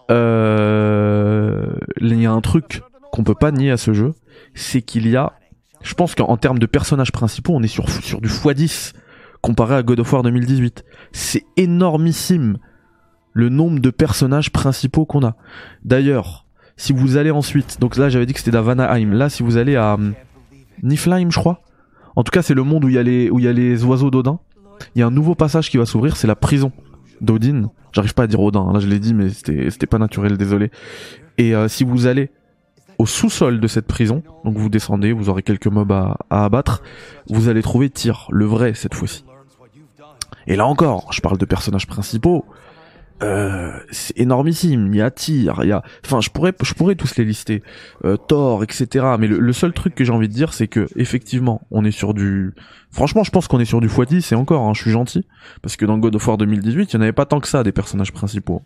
euh, 0.09 1.73
il 1.99 2.19
y 2.21 2.25
a 2.25 2.31
un 2.31 2.41
truc 2.41 2.81
qu'on 3.11 3.25
peut 3.25 3.35
pas 3.35 3.51
nier 3.51 3.71
à 3.71 3.77
ce 3.77 3.93
jeu 3.93 4.13
c'est 4.55 4.81
qu'il 4.81 5.09
y 5.09 5.17
a 5.17 5.33
je 5.83 5.93
pense 5.93 6.15
qu'en 6.15 6.37
termes 6.37 6.59
de 6.59 6.65
personnages 6.65 7.11
principaux 7.11 7.53
on 7.55 7.61
est 7.61 7.67
sur 7.67 7.89
sur 7.89 8.21
du 8.21 8.29
x10 8.29 8.93
comparé 9.41 9.75
à 9.75 9.83
God 9.83 9.99
of 9.99 10.11
War 10.11 10.23
2018 10.23 10.83
c'est 11.11 11.43
énormissime 11.57 12.57
le 13.33 13.49
nombre 13.49 13.79
de 13.79 13.89
personnages 13.89 14.51
principaux 14.51 15.05
qu'on 15.05 15.25
a. 15.25 15.35
D'ailleurs 15.83 16.45
si 16.75 16.93
vous 16.93 17.17
allez 17.17 17.31
ensuite, 17.31 17.79
donc 17.79 17.97
là 17.97 18.09
j'avais 18.09 18.25
dit 18.25 18.33
que 18.33 18.39
c'était 18.39 18.51
d'Avanaheim, 18.51 19.11
là 19.11 19.29
si 19.29 19.43
vous 19.43 19.57
allez 19.57 19.75
à 19.75 19.93
hum, 19.93 20.13
Niflheim 20.81 21.31
je 21.31 21.37
crois, 21.37 21.61
en 22.15 22.23
tout 22.23 22.31
cas 22.31 22.41
c'est 22.41 22.53
le 22.53 22.63
monde 22.63 22.85
où 22.85 22.89
il 22.89 22.95
y 22.95 22.97
a 22.97 23.03
les, 23.03 23.29
y 23.31 23.47
a 23.47 23.53
les 23.53 23.83
oiseaux 23.83 24.09
d'Odin, 24.09 24.39
il 24.95 24.99
y 24.99 25.01
a 25.03 25.07
un 25.07 25.11
nouveau 25.11 25.35
passage 25.35 25.69
qui 25.69 25.77
va 25.77 25.85
s'ouvrir, 25.85 26.15
c'est 26.15 26.27
la 26.27 26.35
prison 26.35 26.71
d'Odin, 27.21 27.69
j'arrive 27.91 28.13
pas 28.13 28.23
à 28.23 28.27
dire 28.27 28.39
Odin, 28.39 28.71
là 28.73 28.79
je 28.79 28.87
l'ai 28.87 28.99
dit 28.99 29.13
mais 29.13 29.29
c'était 29.29 29.87
pas 29.87 29.99
naturel, 29.99 30.37
désolé. 30.37 30.71
Et 31.37 31.55
euh, 31.55 31.67
si 31.67 31.83
vous 31.83 32.07
allez 32.07 32.31
au 32.97 33.05
sous-sol 33.05 33.59
de 33.59 33.67
cette 33.67 33.87
prison, 33.87 34.23
donc 34.43 34.57
vous 34.57 34.69
descendez, 34.69 35.11
vous 35.13 35.29
aurez 35.29 35.43
quelques 35.43 35.67
mobs 35.67 35.91
à, 35.91 36.17
à 36.29 36.45
abattre, 36.45 36.83
vous 37.29 37.49
allez 37.49 37.61
trouver 37.61 37.89
Tyr, 37.89 38.27
le 38.31 38.45
vrai 38.45 38.73
cette 38.73 38.93
fois-ci. 38.93 39.25
Et 40.47 40.55
là 40.55 40.65
encore, 40.65 41.11
je 41.13 41.21
parle 41.21 41.37
de 41.37 41.45
personnages 41.45 41.87
principaux, 41.87 42.45
euh, 43.21 43.71
c'est 43.91 44.17
énormissime. 44.19 44.93
Il 44.93 44.97
y 44.97 45.01
a 45.01 45.11
Tyr, 45.11 45.63
y 45.63 45.71
a, 45.71 45.83
enfin, 46.05 46.21
je 46.21 46.29
pourrais, 46.29 46.53
je 46.61 46.73
pourrais 46.73 46.95
tous 46.95 47.15
les 47.17 47.25
lister, 47.25 47.63
euh, 48.05 48.17
Thor, 48.17 48.63
etc. 48.63 49.05
Mais 49.19 49.27
le, 49.27 49.39
le, 49.39 49.53
seul 49.53 49.73
truc 49.73 49.95
que 49.95 50.03
j'ai 50.03 50.11
envie 50.11 50.27
de 50.27 50.33
dire, 50.33 50.53
c'est 50.53 50.67
que 50.67 50.87
effectivement, 50.95 51.61
on 51.71 51.85
est 51.85 51.91
sur 51.91 52.13
du, 52.13 52.53
Franchement, 52.93 53.23
je 53.23 53.31
pense 53.31 53.47
qu'on 53.47 53.59
est 53.59 53.65
sur 53.65 53.81
du 53.81 53.87
x10 53.87 54.21
c'est 54.21 54.35
encore, 54.35 54.67
hein, 54.67 54.73
je 54.75 54.81
suis 54.81 54.91
gentil, 54.91 55.25
parce 55.63 55.77
que 55.77 55.85
dans 55.85 55.97
God 55.97 56.15
of 56.15 56.27
War 56.27 56.37
2018, 56.37 56.93
il 56.93 56.95
n'y 56.95 56.99
en 56.99 57.01
avait 57.01 57.11
pas 57.11 57.25
tant 57.25 57.39
que 57.39 57.47
ça 57.47 57.63
des 57.63 57.71
personnages 57.71 58.13
principaux. 58.13 58.61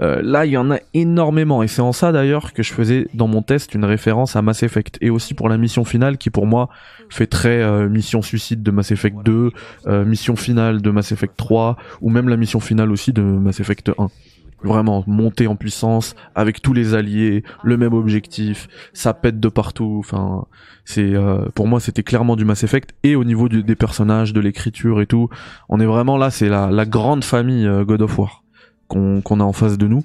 Euh, 0.00 0.22
là, 0.22 0.46
il 0.46 0.52
y 0.52 0.56
en 0.56 0.70
a 0.70 0.78
énormément, 0.94 1.64
et 1.64 1.66
c'est 1.68 1.82
en 1.82 1.92
ça 1.92 2.12
d'ailleurs 2.12 2.52
que 2.52 2.62
je 2.62 2.72
faisais 2.72 3.08
dans 3.12 3.26
mon 3.26 3.42
test 3.42 3.74
une 3.74 3.84
référence 3.84 4.36
à 4.36 4.42
Mass 4.42 4.62
Effect, 4.62 4.98
et 5.00 5.10
aussi 5.10 5.34
pour 5.34 5.48
la 5.48 5.58
mission 5.58 5.84
finale 5.84 6.16
qui 6.16 6.30
pour 6.30 6.46
moi 6.46 6.68
fait 7.10 7.26
très 7.26 7.60
euh, 7.60 7.88
mission 7.88 8.22
suicide 8.22 8.62
de 8.62 8.70
Mass 8.70 8.92
Effect 8.92 9.16
2, 9.24 9.50
euh, 9.88 10.04
mission 10.04 10.36
finale 10.36 10.80
de 10.80 10.90
Mass 10.92 11.10
Effect 11.10 11.36
3, 11.36 11.76
ou 12.00 12.08
même 12.08 12.28
la 12.28 12.36
mission 12.36 12.60
finale 12.60 12.92
aussi 12.92 13.12
de 13.12 13.22
Mass 13.22 13.58
Effect 13.58 13.75
1 13.96 14.08
vraiment 14.62 15.04
monter 15.06 15.46
en 15.46 15.56
puissance 15.56 16.14
avec 16.34 16.62
tous 16.62 16.72
les 16.72 16.94
alliés, 16.94 17.44
le 17.62 17.76
même 17.76 17.92
objectif, 17.92 18.68
ça 18.92 19.14
pète 19.14 19.40
de 19.40 19.48
partout. 19.48 19.96
Enfin, 19.98 20.46
c'est 20.84 21.14
euh, 21.14 21.46
pour 21.54 21.66
moi 21.66 21.80
c'était 21.80 22.02
clairement 22.02 22.36
du 22.36 22.44
Mass 22.44 22.64
Effect 22.64 22.94
et 23.02 23.16
au 23.16 23.24
niveau 23.24 23.48
des 23.48 23.76
personnages, 23.76 24.32
de 24.32 24.40
l'écriture 24.40 25.00
et 25.00 25.06
tout, 25.06 25.28
on 25.68 25.80
est 25.80 25.86
vraiment 25.86 26.16
là, 26.16 26.30
c'est 26.30 26.48
la, 26.48 26.86
grande 26.86 27.24
famille 27.24 27.66
euh, 27.66 27.84
God 27.84 28.02
of 28.02 28.18
War 28.18 28.42
qu'on 28.88 29.20
qu'on 29.20 29.40
a 29.40 29.44
en 29.44 29.52
face 29.52 29.78
de 29.78 29.86
nous. 29.86 30.04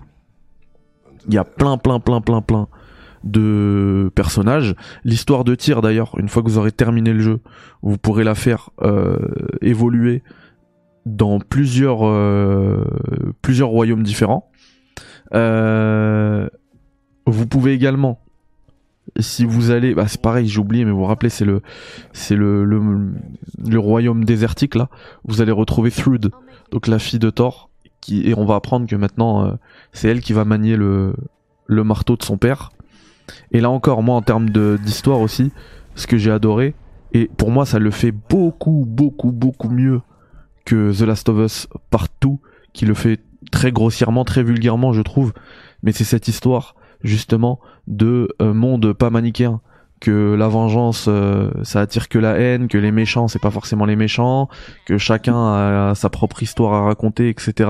Il 1.28 1.34
y 1.34 1.38
a 1.38 1.44
plein 1.44 1.78
plein 1.78 2.00
plein 2.00 2.22
plein 2.22 2.42
plein 2.42 2.68
de 3.24 4.12
personnages. 4.16 4.76
L'histoire 5.04 5.44
de 5.44 5.54
tir 5.54 5.82
d'ailleurs, 5.82 6.16
une 6.18 6.28
fois 6.28 6.42
que 6.42 6.48
vous 6.48 6.58
aurez 6.58 6.72
terminé 6.72 7.14
le 7.14 7.20
jeu, 7.20 7.40
vous 7.84 7.98
pourrez 7.98 8.24
la 8.24 8.34
faire 8.34 8.72
euh, 8.82 9.18
évoluer 9.62 10.24
dans 11.06 11.40
plusieurs 11.40 12.06
euh, 12.08 12.86
plusieurs 13.42 13.70
royaumes 13.70 14.04
différents. 14.04 14.50
Euh, 15.34 16.48
vous 17.26 17.48
pouvez 17.48 17.74
également, 17.74 18.20
si 19.20 19.46
vous 19.46 19.72
allez, 19.72 19.94
bah 19.94 20.08
c'est 20.08 20.22
pareil, 20.22 20.48
j'ai 20.48 20.60
oublié, 20.60 20.86
mais 20.86 20.92
vous 20.92 21.00
vous 21.00 21.06
rappelez, 21.06 21.30
c'est 21.30 21.46
le 21.46 21.62
c'est 22.14 22.36
le, 22.36 22.66
le, 22.66 23.80
royaume 23.80 24.26
désertique 24.26 24.76
là. 24.76 24.90
Vous 25.26 25.42
allez 25.42 25.52
retrouver 25.52 25.92
Thrud, 25.92 26.32
donc 26.72 26.88
la 26.88 27.00
fille 27.00 27.20
de 27.20 27.30
Thor, 27.30 27.70
et 28.10 28.34
on 28.36 28.46
va 28.46 28.56
apprendre 28.56 28.88
que 28.88 28.96
maintenant 28.96 29.46
euh, 29.46 29.54
c'est 29.94 30.10
elle 30.10 30.22
qui 30.22 30.34
va 30.34 30.46
manier 30.46 30.76
le 30.76 31.14
le 31.66 31.84
marteau 31.84 32.18
de 32.18 32.24
son 32.24 32.38
père. 32.38 32.72
Et 33.52 33.62
là 33.62 33.70
encore, 33.70 34.04
moi 34.04 34.16
en 34.16 34.22
termes 34.22 34.50
d'histoire 34.50 35.22
aussi, 35.22 35.52
ce 35.96 36.06
que 36.06 36.18
j'ai 36.18 36.32
adoré, 36.32 36.74
et 37.14 37.30
pour 37.38 37.50
moi 37.52 37.66
ça 37.66 37.80
le 37.80 37.92
fait 37.92 38.12
beaucoup 38.12 38.86
beaucoup 38.88 39.32
beaucoup 39.32 39.70
mieux 39.70 40.02
que 40.72 40.98
The 40.98 41.02
Last 41.02 41.28
of 41.28 41.38
Us 41.38 41.68
partout, 41.90 42.40
qui 42.72 42.86
le 42.86 42.94
fait 42.94 43.20
très 43.52 43.74
grossièrement, 43.74 44.24
très 44.24 44.42
vulgairement, 44.42 44.94
je 44.94 45.02
trouve. 45.02 45.34
Mais 45.84 45.92
c'est 45.92 46.06
cette 46.06 46.30
histoire, 46.30 46.76
justement, 47.04 47.60
de 47.88 48.30
euh, 48.42 48.54
monde 48.54 48.94
pas 48.94 49.10
manichéen. 49.10 49.60
Que 50.00 50.34
la 50.34 50.48
vengeance, 50.48 51.08
euh, 51.10 51.52
ça 51.64 51.82
attire 51.82 52.08
que 52.08 52.18
la 52.18 52.40
haine, 52.40 52.70
que 52.70 52.78
les 52.78 52.94
méchants, 52.94 53.28
c'est 53.28 53.42
pas 53.42 53.52
forcément 53.52 53.84
les 53.84 53.98
méchants, 53.98 54.48
que 54.86 54.98
chacun 54.98 55.36
a 55.36 55.94
sa 55.94 56.10
propre 56.10 56.42
histoire 56.42 56.74
à 56.74 56.84
raconter, 56.84 57.28
etc. 57.28 57.70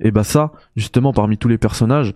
Et 0.00 0.10
bah 0.10 0.24
ça, 0.24 0.50
justement, 0.74 1.12
parmi 1.12 1.38
tous 1.38 1.48
les 1.48 1.56
personnages, 1.56 2.14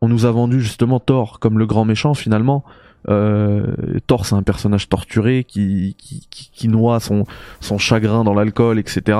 on 0.00 0.08
nous 0.08 0.24
a 0.24 0.30
vendu 0.30 0.62
justement 0.62 1.00
Thor 1.00 1.38
comme 1.38 1.58
le 1.58 1.66
grand 1.66 1.84
méchant 1.84 2.14
finalement. 2.14 2.64
Euh, 3.08 3.76
Thor 4.08 4.26
c'est 4.26 4.34
un 4.34 4.42
personnage 4.42 4.88
torturé 4.88 5.44
qui, 5.44 5.94
qui, 5.98 6.26
qui, 6.28 6.50
qui 6.50 6.68
noie 6.68 6.98
son, 6.98 7.24
son 7.60 7.78
chagrin 7.78 8.24
dans 8.24 8.34
l'alcool, 8.34 8.80
etc 8.80 9.16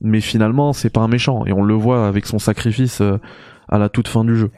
mais 0.00 0.20
finalement 0.20 0.72
c'est 0.72 0.90
pas 0.90 1.00
un 1.00 1.08
méchant 1.08 1.44
et 1.46 1.52
on 1.52 1.62
le 1.62 1.74
voit 1.74 2.06
avec 2.06 2.26
son 2.26 2.38
sacrifice 2.38 3.00
euh, 3.00 3.18
à 3.68 3.78
la 3.78 3.88
toute 3.88 4.08
fin 4.08 4.24
du 4.24 4.36
jeu. 4.36 4.50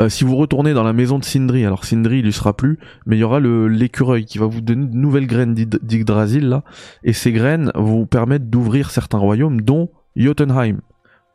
Euh, 0.00 0.08
si 0.08 0.24
vous 0.24 0.36
retournez 0.36 0.72
dans 0.72 0.84
la 0.84 0.92
maison 0.92 1.18
de 1.18 1.24
Sindri, 1.24 1.64
alors 1.66 1.84
Sindri 1.84 2.20
il 2.20 2.26
y 2.26 2.32
sera 2.32 2.56
plus, 2.56 2.78
mais 3.06 3.16
il 3.16 3.20
y 3.20 3.24
aura 3.24 3.40
l'écureuil 3.40 4.24
qui 4.24 4.38
va 4.38 4.46
vous 4.46 4.60
donner 4.60 4.86
de 4.86 4.96
nouvelles 4.96 5.26
graines 5.26 5.54
d'Yggdrasil 5.54 6.48
là, 6.48 6.62
et 7.02 7.12
ces 7.12 7.32
graines 7.32 7.72
vous 7.74 8.06
permettent 8.06 8.50
d'ouvrir 8.50 8.90
certains 8.90 9.18
royaumes, 9.18 9.60
dont 9.60 9.90
Jotunheim. 10.16 10.78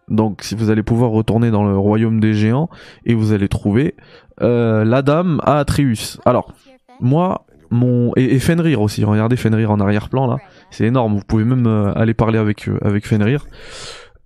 Donc 0.09 0.41
si 0.41 0.55
vous 0.55 0.69
allez 0.69 0.83
pouvoir 0.83 1.11
retourner 1.11 1.51
dans 1.51 1.63
le 1.63 1.77
royaume 1.77 2.19
des 2.19 2.33
géants 2.33 2.69
et 3.05 3.13
vous 3.13 3.31
allez 3.31 3.47
trouver 3.47 3.95
euh, 4.41 4.83
la 4.83 5.01
dame 5.01 5.39
à 5.43 5.59
Atreus. 5.59 6.19
Alors 6.25 6.53
moi 6.99 7.45
mon 7.69 8.11
et, 8.15 8.39
Fenrir 8.39 8.81
aussi. 8.81 9.03
Regardez 9.03 9.35
Fenrir 9.35 9.71
en 9.71 9.79
arrière-plan 9.79 10.27
là, 10.27 10.37
c'est 10.73 10.85
énorme. 10.85 11.15
Vous 11.15 11.23
pouvez 11.25 11.43
même 11.43 11.67
euh, 11.67 11.93
aller 11.93 12.13
parler 12.13 12.39
avec 12.39 12.67
euh, 12.67 12.77
avec 12.81 13.05
Fenrir. 13.07 13.45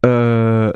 Euh, 0.06 0.72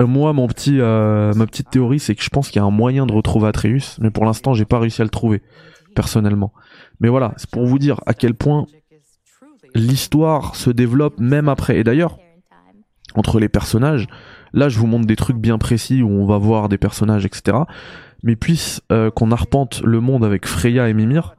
moi, 0.00 0.32
mon 0.32 0.48
petit, 0.48 0.78
ma 0.78 1.46
petite 1.46 1.68
théorie, 1.68 1.98
c'est 1.98 2.14
que 2.14 2.22
je 2.22 2.30
pense 2.30 2.48
qu'il 2.48 2.56
y 2.56 2.62
a 2.62 2.66
un 2.66 2.70
moyen 2.70 3.04
de 3.04 3.12
retrouver 3.12 3.48
Atreus, 3.48 3.98
mais 4.00 4.10
pour 4.10 4.24
l'instant, 4.24 4.54
j'ai 4.54 4.64
pas 4.64 4.78
réussi 4.78 5.02
à 5.02 5.04
le 5.04 5.10
trouver 5.10 5.42
personnellement. 5.94 6.54
Mais 7.00 7.10
voilà, 7.10 7.34
c'est 7.36 7.50
pour 7.50 7.66
vous 7.66 7.78
dire 7.78 8.00
à 8.06 8.14
quel 8.14 8.32
point 8.32 8.64
l'histoire 9.74 10.56
se 10.56 10.70
développe 10.70 11.20
même 11.20 11.50
après. 11.50 11.76
Et 11.76 11.84
d'ailleurs, 11.84 12.18
entre 13.14 13.40
les 13.40 13.50
personnages, 13.50 14.06
là, 14.54 14.70
je 14.70 14.78
vous 14.78 14.86
montre 14.86 15.06
des 15.06 15.16
trucs 15.16 15.36
bien 15.36 15.58
précis 15.58 16.02
où 16.02 16.08
on 16.08 16.24
va 16.24 16.38
voir 16.38 16.70
des 16.70 16.78
personnages, 16.78 17.26
etc. 17.26 17.58
Mais 18.22 18.36
puisse 18.36 18.80
qu'on 19.14 19.32
arpente 19.32 19.82
le 19.84 20.00
monde 20.00 20.24
avec 20.24 20.46
Freya 20.46 20.88
et 20.88 20.94
Mimir, 20.94 21.36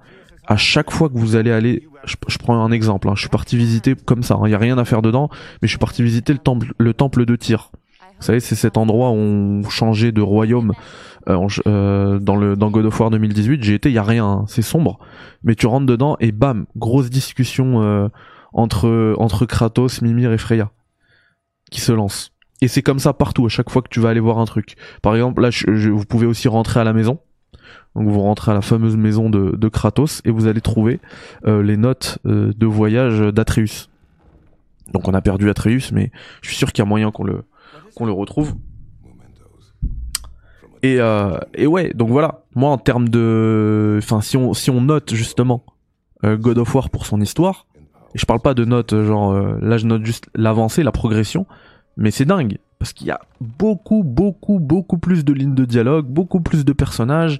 à 0.52 0.58
chaque 0.58 0.92
fois 0.92 1.08
que 1.08 1.18
vous 1.18 1.38
allez 1.38 1.50
aller, 1.50 1.88
je, 2.04 2.38
prends 2.38 2.62
un 2.62 2.74
exemple, 2.74 3.08
hein, 3.08 3.14
je 3.16 3.22
suis 3.22 3.30
parti 3.30 3.56
visiter 3.56 3.96
comme 3.96 4.22
ça, 4.22 4.36
il 4.38 4.44
hein, 4.44 4.48
n'y 4.50 4.54
a 4.54 4.58
rien 4.58 4.78
à 4.78 4.84
faire 4.84 5.02
dedans, 5.02 5.30
mais 5.62 5.70
je 5.70 5.72
suis 5.72 5.78
parti 5.78 6.04
visiter 6.04 6.34
le 6.34 6.40
temple, 6.40 6.74
le 6.78 6.94
temple 6.94 7.26
de 7.26 7.38
Tyr. 7.38 7.72
Vous 8.20 8.26
savez, 8.26 8.42
c'est 8.42 8.56
cet 8.56 8.76
endroit 8.76 9.12
où 9.12 9.16
on 9.16 9.64
changeait 9.70 10.12
de 10.12 10.22
royaume 10.22 10.74
euh, 11.30 11.48
euh, 11.68 12.20
dans 12.20 12.36
le 12.36 12.58
dans 12.58 12.70
God 12.70 12.86
of 12.86 13.00
War 13.00 13.10
2018. 13.12 13.64
J'ai 13.64 13.76
été, 13.76 13.88
il 13.88 13.94
y 13.94 13.98
a 13.98 14.04
rien, 14.04 14.26
hein, 14.26 14.46
c'est 14.50 14.62
sombre, 14.62 15.00
mais 15.42 15.56
tu 15.56 15.68
rentres 15.68 15.86
dedans 15.86 16.18
et 16.20 16.34
bam, 16.34 16.66
grosse 16.76 17.10
discussion 17.10 17.82
euh, 17.82 18.10
entre 18.52 19.16
entre 19.20 19.46
Kratos, 19.46 20.02
Mimir 20.02 20.34
et 20.34 20.38
Freya 20.38 20.72
qui 21.72 21.80
se 21.80 21.94
lance. 21.94 22.34
Et 22.60 22.68
c'est 22.68 22.82
comme 22.82 23.00
ça 23.00 23.14
partout 23.14 23.46
à 23.46 23.50
chaque 23.50 23.70
fois 23.70 23.82
que 23.82 23.90
tu 23.90 24.02
vas 24.02 24.10
aller 24.10 24.20
voir 24.20 24.38
un 24.38 24.46
truc. 24.46 24.76
Par 25.02 25.16
exemple, 25.16 25.42
là, 25.42 25.50
vous 25.66 26.06
pouvez 26.06 26.28
aussi 26.28 26.50
rentrer 26.50 26.82
à 26.82 26.84
la 26.84 26.92
maison 26.92 27.20
donc 27.96 28.08
vous 28.08 28.22
rentrez 28.22 28.52
à 28.52 28.54
la 28.54 28.62
fameuse 28.62 28.96
maison 28.96 29.30
de, 29.30 29.68
Kratos 29.68 30.22
et 30.26 30.32
vous 30.32 30.48
allez 30.48 30.62
trouver 30.62 31.00
euh, 31.46 31.62
les 31.62 31.78
notes 31.78 32.20
euh, 32.26 32.54
de 32.56 32.66
voyage 32.66 33.20
d'Atreus. 33.20 33.90
Donc 34.94 35.08
on 35.08 35.14
a 35.14 35.22
perdu 35.22 35.50
Atreus, 35.50 35.92
mais 35.92 36.12
je 36.42 36.50
suis 36.50 36.58
sûr 36.58 36.72
qu'il 36.72 36.84
y 36.84 36.86
a 36.86 36.90
moyen 36.90 37.12
qu'on 37.12 37.24
le 37.24 37.44
le 38.00 38.12
retrouve. 38.12 38.56
Et, 40.82 41.00
euh, 41.00 41.38
et 41.54 41.68
ouais, 41.68 41.94
donc 41.94 42.10
voilà. 42.10 42.46
Moi 42.56 42.72
en 42.72 42.80
termes 42.80 43.10
de, 43.10 44.00
enfin 44.02 44.22
si 44.22 44.38
on 44.38 44.54
si 44.54 44.72
on 44.72 44.82
note 44.82 45.14
justement 45.14 45.64
God 46.24 46.58
of 46.58 46.74
War 46.74 46.90
pour 46.90 47.06
son 47.06 47.22
histoire, 47.22 47.68
et 48.16 48.18
je 48.18 48.26
parle 48.26 48.40
pas 48.42 48.54
de 48.54 48.66
notes 48.66 49.00
genre 49.04 49.34
là 49.62 49.78
je 49.78 49.86
note 49.86 50.04
juste 50.04 50.30
l'avancée, 50.34 50.82
la 50.82 50.92
progression, 50.92 51.46
mais 51.98 52.10
c'est 52.10 52.26
dingue 52.26 52.58
parce 52.82 52.94
qu'il 52.94 53.06
y 53.06 53.12
a 53.12 53.22
beaucoup, 53.40 54.04
beaucoup, 54.04 54.58
beaucoup 54.58 54.98
plus 54.98 55.24
de 55.24 55.34
lignes 55.34 55.54
de 55.54 55.66
dialogue, 55.66 56.08
beaucoup 56.08 56.42
plus 56.42 56.66
de 56.66 56.74
personnages. 56.74 57.40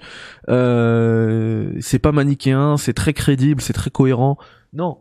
Euh, 0.50 1.74
c'est 1.80 1.98
pas 1.98 2.12
manichéen, 2.12 2.78
c'est 2.78 2.94
très 2.94 3.14
crédible, 3.14 3.60
c'est 3.60 3.74
très 3.74 3.90
cohérent. 3.90 4.38
Non, 4.72 5.00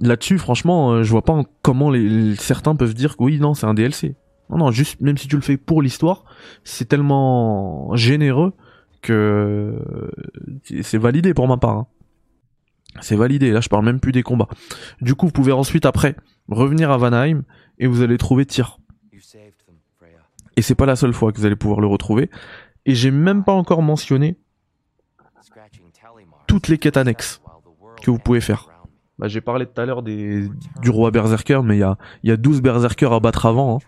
là-dessus, 0.00 0.36
franchement, 0.36 0.92
euh, 0.92 1.02
je 1.02 1.10
vois 1.10 1.22
pas 1.22 1.44
comment 1.62 1.90
certains 2.38 2.76
peuvent 2.76 2.92
dire 2.92 3.16
que 3.16 3.22
oui, 3.22 3.40
non, 3.40 3.54
c'est 3.54 3.64
un 3.64 3.72
DLC. 3.72 4.16
Non, 4.50 4.58
non, 4.58 4.70
juste 4.70 5.00
même 5.00 5.16
si 5.16 5.28
tu 5.28 5.36
le 5.36 5.40
fais 5.40 5.56
pour 5.56 5.80
l'histoire, 5.80 6.24
c'est 6.62 6.86
tellement 6.86 7.96
généreux 7.96 8.52
que 9.00 9.82
c'est 10.82 10.98
validé 10.98 11.32
pour 11.32 11.48
ma 11.48 11.56
part. 11.56 11.78
Hein. 11.78 11.86
C'est 13.00 13.16
validé. 13.16 13.50
Là, 13.50 13.62
je 13.62 13.70
parle 13.70 13.86
même 13.86 13.98
plus 13.98 14.12
des 14.12 14.22
combats. 14.22 14.48
Du 15.00 15.14
coup, 15.14 15.24
vous 15.24 15.32
pouvez 15.32 15.52
ensuite 15.52 15.86
après 15.86 16.16
revenir 16.50 16.90
à 16.90 16.98
Vanheim 16.98 17.44
et 17.78 17.86
vous 17.86 18.02
allez 18.02 18.18
trouver 18.18 18.44
Tyr. 18.44 18.78
Et 20.56 20.62
c'est 20.62 20.74
pas 20.74 20.86
la 20.86 20.96
seule 20.96 21.12
fois 21.12 21.32
que 21.32 21.38
vous 21.38 21.46
allez 21.46 21.56
pouvoir 21.56 21.80
le 21.80 21.86
retrouver. 21.86 22.30
Et 22.86 22.94
j'ai 22.94 23.10
même 23.10 23.44
pas 23.44 23.52
encore 23.52 23.82
mentionné 23.82 24.36
toutes 26.46 26.68
les 26.68 26.78
quêtes 26.78 26.96
annexes 26.96 27.40
que 28.02 28.10
vous 28.10 28.18
pouvez 28.18 28.40
faire. 28.40 28.68
Bah, 29.18 29.28
j'ai 29.28 29.40
parlé 29.40 29.66
tout 29.66 29.80
à 29.80 29.86
l'heure 29.86 30.02
des, 30.02 30.48
du 30.82 30.90
roi 30.90 31.10
berserker, 31.10 31.60
mais 31.64 31.76
il 31.76 31.80
y 31.80 31.84
a, 31.84 31.96
y 32.22 32.30
a 32.30 32.36
12 32.36 32.60
berserkers 32.62 33.12
à 33.12 33.20
battre 33.20 33.46
avant. 33.46 33.76
Hein. 33.76 33.78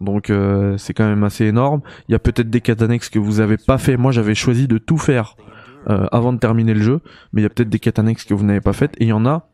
Donc 0.00 0.30
euh, 0.30 0.78
c'est 0.78 0.94
quand 0.94 1.06
même 1.06 1.24
assez 1.24 1.44
énorme. 1.44 1.82
Il 2.08 2.12
y 2.12 2.14
a 2.14 2.18
peut-être 2.18 2.48
des 2.48 2.60
quêtes 2.60 2.82
annexes 2.82 3.10
que 3.10 3.18
vous 3.18 3.40
avez 3.40 3.58
pas 3.58 3.78
fait. 3.78 3.96
Moi 3.96 4.12
j'avais 4.12 4.34
choisi 4.34 4.66
de 4.66 4.78
tout 4.78 4.96
faire 4.96 5.36
euh, 5.88 6.06
avant 6.10 6.32
de 6.32 6.38
terminer 6.38 6.74
le 6.74 6.82
jeu, 6.82 7.00
mais 7.32 7.42
il 7.42 7.44
y 7.44 7.46
a 7.46 7.50
peut-être 7.50 7.68
des 7.68 7.78
quêtes 7.78 7.98
annexes 7.98 8.24
que 8.24 8.34
vous 8.34 8.44
n'avez 8.44 8.62
pas 8.62 8.72
faites 8.72 8.94
et 8.98 9.04
il 9.04 9.08
y 9.08 9.12
en 9.12 9.26
a 9.26 9.50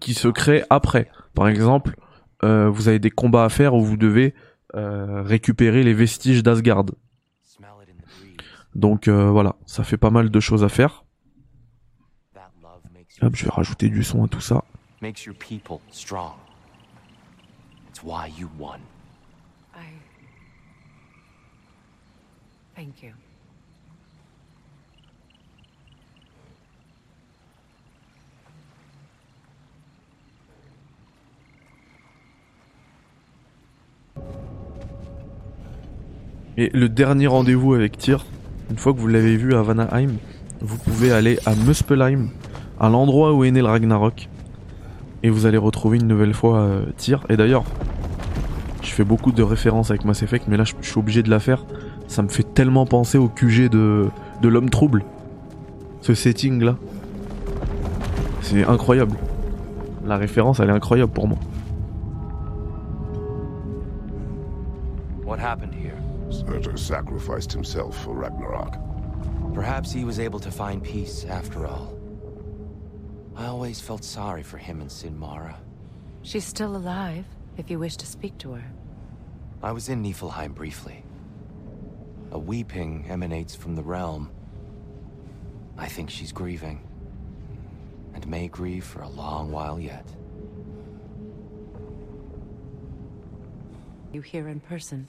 qui 0.00 0.14
se 0.14 0.28
créent 0.28 0.64
après. 0.68 1.08
Par 1.34 1.48
exemple, 1.48 1.96
euh, 2.44 2.68
vous 2.68 2.88
avez 2.88 2.98
des 2.98 3.10
combats 3.10 3.44
à 3.44 3.48
faire 3.48 3.74
où 3.74 3.82
vous 3.82 3.96
devez 3.96 4.34
euh, 4.76 5.22
récupérer 5.22 5.82
les 5.82 5.94
vestiges 5.94 6.42
d'Asgard. 6.42 6.84
Donc 8.74 9.08
euh, 9.08 9.30
voilà, 9.30 9.56
ça 9.64 9.84
fait 9.84 9.96
pas 9.96 10.10
mal 10.10 10.30
de 10.30 10.40
choses 10.40 10.64
à 10.64 10.68
faire. 10.68 11.04
Hop, 13.22 13.34
je 13.34 13.44
vais 13.44 13.50
rajouter 13.50 13.88
du 13.88 14.04
son 14.04 14.24
à 14.24 14.28
tout 14.28 14.42
ça. 14.42 14.62
Makes 15.00 15.24
your 23.02 23.16
Et 36.58 36.70
le 36.72 36.88
dernier 36.88 37.26
rendez-vous 37.26 37.74
avec 37.74 37.98
Tyr, 37.98 38.24
une 38.70 38.78
fois 38.78 38.94
que 38.94 38.98
vous 38.98 39.08
l'avez 39.08 39.36
vu 39.36 39.54
à 39.54 39.60
Vanaheim, 39.60 40.12
vous 40.62 40.78
pouvez 40.78 41.12
aller 41.12 41.38
à 41.44 41.54
Muspelheim, 41.54 42.28
à 42.80 42.88
l'endroit 42.88 43.34
où 43.34 43.44
est 43.44 43.50
né 43.50 43.60
le 43.60 43.66
Ragnarok. 43.66 44.30
Et 45.22 45.28
vous 45.28 45.44
allez 45.44 45.58
retrouver 45.58 45.98
une 45.98 46.06
nouvelle 46.06 46.32
fois 46.32 46.60
euh, 46.60 46.86
Tyr. 46.96 47.26
Et 47.28 47.36
d'ailleurs, 47.36 47.64
je 48.80 48.88
fais 48.88 49.04
beaucoup 49.04 49.32
de 49.32 49.42
références 49.42 49.90
avec 49.90 50.06
Mass 50.06 50.22
Effect, 50.22 50.46
mais 50.48 50.56
là 50.56 50.64
je, 50.64 50.72
suis 50.80 50.98
obligé 50.98 51.22
de 51.22 51.28
la 51.28 51.40
faire. 51.40 51.66
Ça 52.06 52.22
me 52.22 52.28
fait 52.28 52.54
tellement 52.54 52.86
penser 52.86 53.18
au 53.18 53.28
QG 53.28 53.68
de, 53.68 54.08
l'homme 54.42 54.70
trouble. 54.70 55.04
Ce 56.00 56.14
setting 56.14 56.62
là. 56.62 56.76
C'est 58.40 58.64
incroyable. 58.64 59.16
La 60.06 60.16
référence 60.16 60.60
elle 60.60 60.70
est 60.70 60.72
incroyable 60.72 61.12
pour 61.12 61.28
moi. 61.28 61.38
What 65.26 65.38
happened 65.38 65.74
here? 65.74 66.05
Surtur 66.30 66.76
sacrificed 66.76 67.52
himself 67.52 68.02
for 68.02 68.14
Ragnarok. 68.14 68.76
Perhaps 69.54 69.92
he 69.92 70.04
was 70.04 70.18
able 70.18 70.40
to 70.40 70.50
find 70.50 70.82
peace 70.82 71.24
after 71.24 71.66
all. 71.66 71.96
I 73.36 73.46
always 73.46 73.80
felt 73.80 74.04
sorry 74.04 74.42
for 74.42 74.58
him 74.58 74.80
and 74.80 74.90
Sinmara. 74.90 75.56
She's 76.22 76.44
still 76.44 76.76
alive, 76.76 77.24
if 77.56 77.70
you 77.70 77.78
wish 77.78 77.96
to 77.96 78.06
speak 78.06 78.36
to 78.38 78.52
her. 78.52 78.64
I 79.62 79.72
was 79.72 79.88
in 79.88 80.02
Niflheim 80.02 80.54
briefly. 80.54 81.04
A 82.32 82.38
weeping 82.38 83.06
emanates 83.08 83.54
from 83.54 83.76
the 83.76 83.82
realm. 83.82 84.30
I 85.78 85.86
think 85.86 86.10
she's 86.10 86.32
grieving. 86.32 86.82
And 88.14 88.26
may 88.26 88.48
grieve 88.48 88.84
for 88.84 89.02
a 89.02 89.08
long 89.08 89.52
while 89.52 89.78
yet. 89.78 90.06
You 94.12 94.22
here 94.22 94.48
in 94.48 94.60
person? 94.60 95.06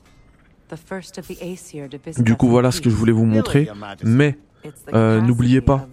Du 2.20 2.36
coup, 2.36 2.48
voilà 2.48 2.72
ce 2.72 2.82
que 2.82 2.90
je 2.90 2.96
voulais 2.96 3.12
vous 3.12 3.26
montrer. 3.26 3.70
Mais 4.04 4.38
euh, 4.94 5.22
n'oubliez 5.22 5.62
pas 5.62 5.88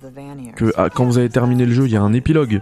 que 0.56 0.72
ah, 0.76 0.90
quand 0.90 1.04
vous 1.04 1.18
avez 1.18 1.28
terminé 1.28 1.66
le 1.66 1.72
jeu, 1.72 1.86
il 1.86 1.92
y 1.92 1.96
a 1.96 2.02
un 2.02 2.12
épilogue 2.12 2.60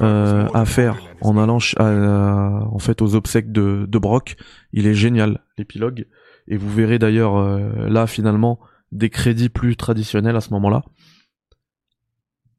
euh, 0.00 0.48
à 0.54 0.64
faire 0.64 0.98
en 1.20 1.36
allant 1.36 1.58
en 1.78 2.78
fait 2.78 3.02
aux 3.02 3.14
obsèques 3.14 3.52
de, 3.52 3.86
de 3.88 3.98
Brock. 3.98 4.36
Il 4.72 4.86
est 4.86 4.94
génial 4.94 5.42
l'épilogue 5.58 6.06
et 6.48 6.56
vous 6.56 6.70
verrez 6.70 6.98
d'ailleurs 6.98 7.36
euh, 7.36 7.88
là 7.88 8.06
finalement 8.06 8.58
des 8.92 9.10
crédits 9.10 9.48
plus 9.48 9.76
traditionnels 9.76 10.36
à 10.36 10.40
ce 10.40 10.50
moment-là. 10.50 10.82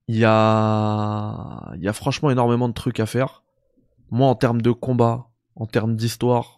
Il 0.07 0.17
y 0.17 0.25
a 0.25 1.73
il 1.75 1.83
y 1.83 1.87
a 1.87 1.93
franchement 1.93 2.31
énormément 2.31 2.69
de 2.69 2.73
trucs 2.73 2.99
à 2.99 3.05
faire. 3.05 3.43
Moi 4.11 4.27
en 4.27 4.35
termes 4.35 4.61
de 4.61 4.71
combat, 4.71 5.27
en 5.55 5.65
termes 5.65 5.95
d'histoire, 5.95 6.54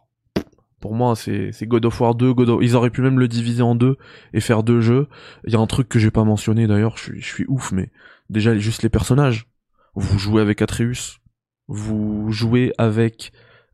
pour 0.80 0.94
moi, 0.94 1.16
c'est 1.16 1.52
God 1.64 1.86
of 1.86 2.00
War 2.00 2.16
2, 2.16 2.34
God 2.34 2.60
ils 2.62 2.76
auraient 2.76 2.90
pu 2.90 3.02
même 3.02 3.20
le 3.20 3.28
diviser 3.28 3.64
en 3.64 3.76
deux 3.76 3.98
et 4.34 4.40
faire 4.40 4.64
deux 4.64 4.82
jeux. 4.82 5.08
Il 5.46 5.54
y 5.54 5.56
a 5.56 5.60
un 5.60 5.68
truc 5.68 5.90
que 5.90 6.00
j'ai 6.00 6.12
pas 6.12 6.24
mentionné 6.24 6.68
d'ailleurs, 6.68 6.98
je 6.98 7.04
suis, 7.04 7.22
je 7.22 7.28
suis 7.28 7.46
ouf, 7.48 7.72
mais 7.72 7.90
déjà 8.30 8.58
juste 8.58 8.84
les 8.84 8.90
personnages. 8.90 9.48
Vous 9.96 10.20
jouez 10.20 10.42
avec 10.42 10.62
Atreus, 10.62 11.20
vous 11.68 12.32
jouez 12.32 12.74
avec 12.78 13.32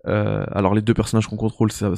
euh, 0.07 0.45
alors 0.51 0.73
les 0.73 0.81
deux 0.81 0.93
personnages 0.93 1.27
qu'on 1.27 1.37
contrôle, 1.37 1.71
ça, 1.71 1.91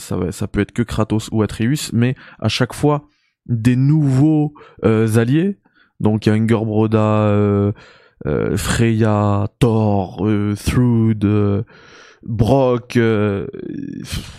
peut 0.47 0.59
être 0.59 0.71
que 0.71 0.83
Kratos 0.83 1.29
ou 1.31 1.41
Atreus, 1.41 1.91
mais 1.93 2.15
à 2.39 2.49
chaque 2.49 2.73
fois 2.73 3.07
des 3.45 3.75
nouveaux 3.75 4.53
euh, 4.83 5.17
alliés. 5.17 5.59
Donc 5.99 6.25
il 6.25 6.29
y 6.29 6.31
a 6.31 6.95
euh, 6.97 7.71
Freya, 8.57 9.47
Thor, 9.59 10.27
Thrud, 10.65 11.65
Brock, 12.25 12.97
euh, 12.97 13.47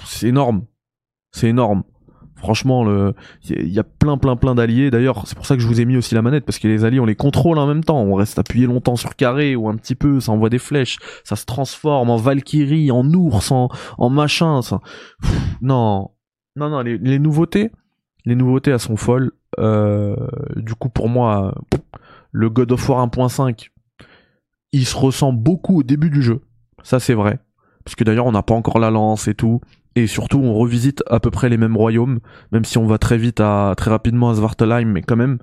c'est 0.04 0.28
énorme. 0.28 0.64
C'est 1.32 1.48
énorme. 1.48 1.84
Franchement, 2.36 3.12
il 3.48 3.68
y, 3.72 3.78
a 3.78 3.82
plein, 3.82 4.18
plein, 4.18 4.36
plein 4.36 4.54
d'alliés. 4.54 4.90
D'ailleurs, 4.90 5.26
c'est 5.26 5.34
pour 5.34 5.46
ça 5.46 5.56
que 5.56 5.62
je 5.62 5.66
vous 5.66 5.80
ai 5.80 5.86
mis 5.86 5.96
aussi 5.96 6.14
la 6.14 6.20
manette, 6.20 6.44
parce 6.44 6.58
que 6.58 6.68
les 6.68 6.84
alliés, 6.84 7.00
on 7.00 7.06
les 7.06 7.16
contrôle 7.16 7.58
en 7.58 7.66
même 7.66 7.82
temps. 7.82 7.98
On 7.98 8.14
reste 8.14 8.38
appuyé 8.38 8.66
longtemps 8.66 8.96
sur 8.96 9.16
carré 9.16 9.56
ou 9.56 9.68
un 9.70 9.76
petit 9.76 9.94
peu, 9.94 10.20
ça 10.20 10.32
envoie 10.32 10.50
des 10.50 10.58
flèches, 10.58 10.98
ça 11.24 11.34
se 11.34 11.46
transforme 11.46 12.10
en 12.10 12.16
Valkyrie, 12.16 12.90
en 12.90 13.10
ours, 13.14 13.50
en, 13.50 13.70
en 13.96 14.10
machin. 14.10 14.60
Ça... 14.60 14.80
non, 15.62 16.10
non, 16.56 16.68
non, 16.68 16.82
les, 16.82 16.98
les, 16.98 17.18
nouveautés, 17.18 17.72
les 18.26 18.34
nouveautés, 18.34 18.70
elles 18.70 18.80
sont 18.80 18.96
folles. 18.96 19.32
Euh, 19.58 20.14
du 20.56 20.74
coup, 20.74 20.90
pour 20.90 21.08
moi, 21.08 21.54
le 22.32 22.50
God 22.50 22.70
of 22.72 22.88
War 22.88 23.06
1.5, 23.06 23.70
il 24.72 24.84
se 24.84 24.96
ressent 24.96 25.32
beaucoup 25.32 25.80
au 25.80 25.82
début 25.82 26.10
du 26.10 26.22
jeu. 26.22 26.42
Ça, 26.82 27.00
c'est 27.00 27.14
vrai 27.14 27.40
parce 27.86 27.94
que 27.94 28.02
d'ailleurs 28.02 28.26
on 28.26 28.32
n'a 28.32 28.42
pas 28.42 28.54
encore 28.54 28.80
la 28.80 28.90
lance 28.90 29.28
et 29.28 29.34
tout. 29.34 29.60
Et 29.94 30.08
surtout, 30.08 30.40
on 30.40 30.54
revisite 30.54 31.04
à 31.08 31.20
peu 31.20 31.30
près 31.30 31.48
les 31.48 31.56
mêmes 31.56 31.76
royaumes, 31.76 32.18
même 32.50 32.64
si 32.64 32.78
on 32.78 32.86
va 32.86 32.98
très 32.98 33.16
vite 33.16 33.40
à 33.40 33.74
très 33.76 33.90
rapidement 33.90 34.28
à 34.28 34.34
Svartalheim, 34.34 34.86
mais 34.86 35.02
quand 35.02 35.16
même, 35.16 35.38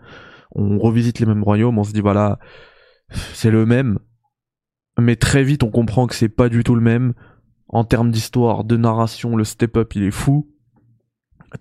on 0.52 0.78
revisite 0.78 1.20
les 1.20 1.26
mêmes 1.26 1.42
royaumes. 1.42 1.80
On 1.80 1.86
se 1.86 1.94
dit 1.94 2.02
voilà, 2.02 2.38
c'est 3.34 3.50
le 3.50 3.66
même, 3.66 3.98
mais 5.00 5.16
très 5.16 5.44
vite 5.44 5.64
on 5.64 5.72
comprend 5.72 6.06
que 6.06 6.16
c'est 6.16 6.30
pas 6.30 6.50
du 6.50 6.66
tout 6.66 6.76
le 6.76 6.82
même. 6.82 7.14
En 7.70 7.86
termes 7.86 8.12
d'histoire, 8.12 8.66
de 8.66 8.76
narration, 8.76 9.38
le 9.38 9.46
step-up 9.46 9.96
il 9.96 10.04
est 10.04 10.12
fou. 10.12 10.50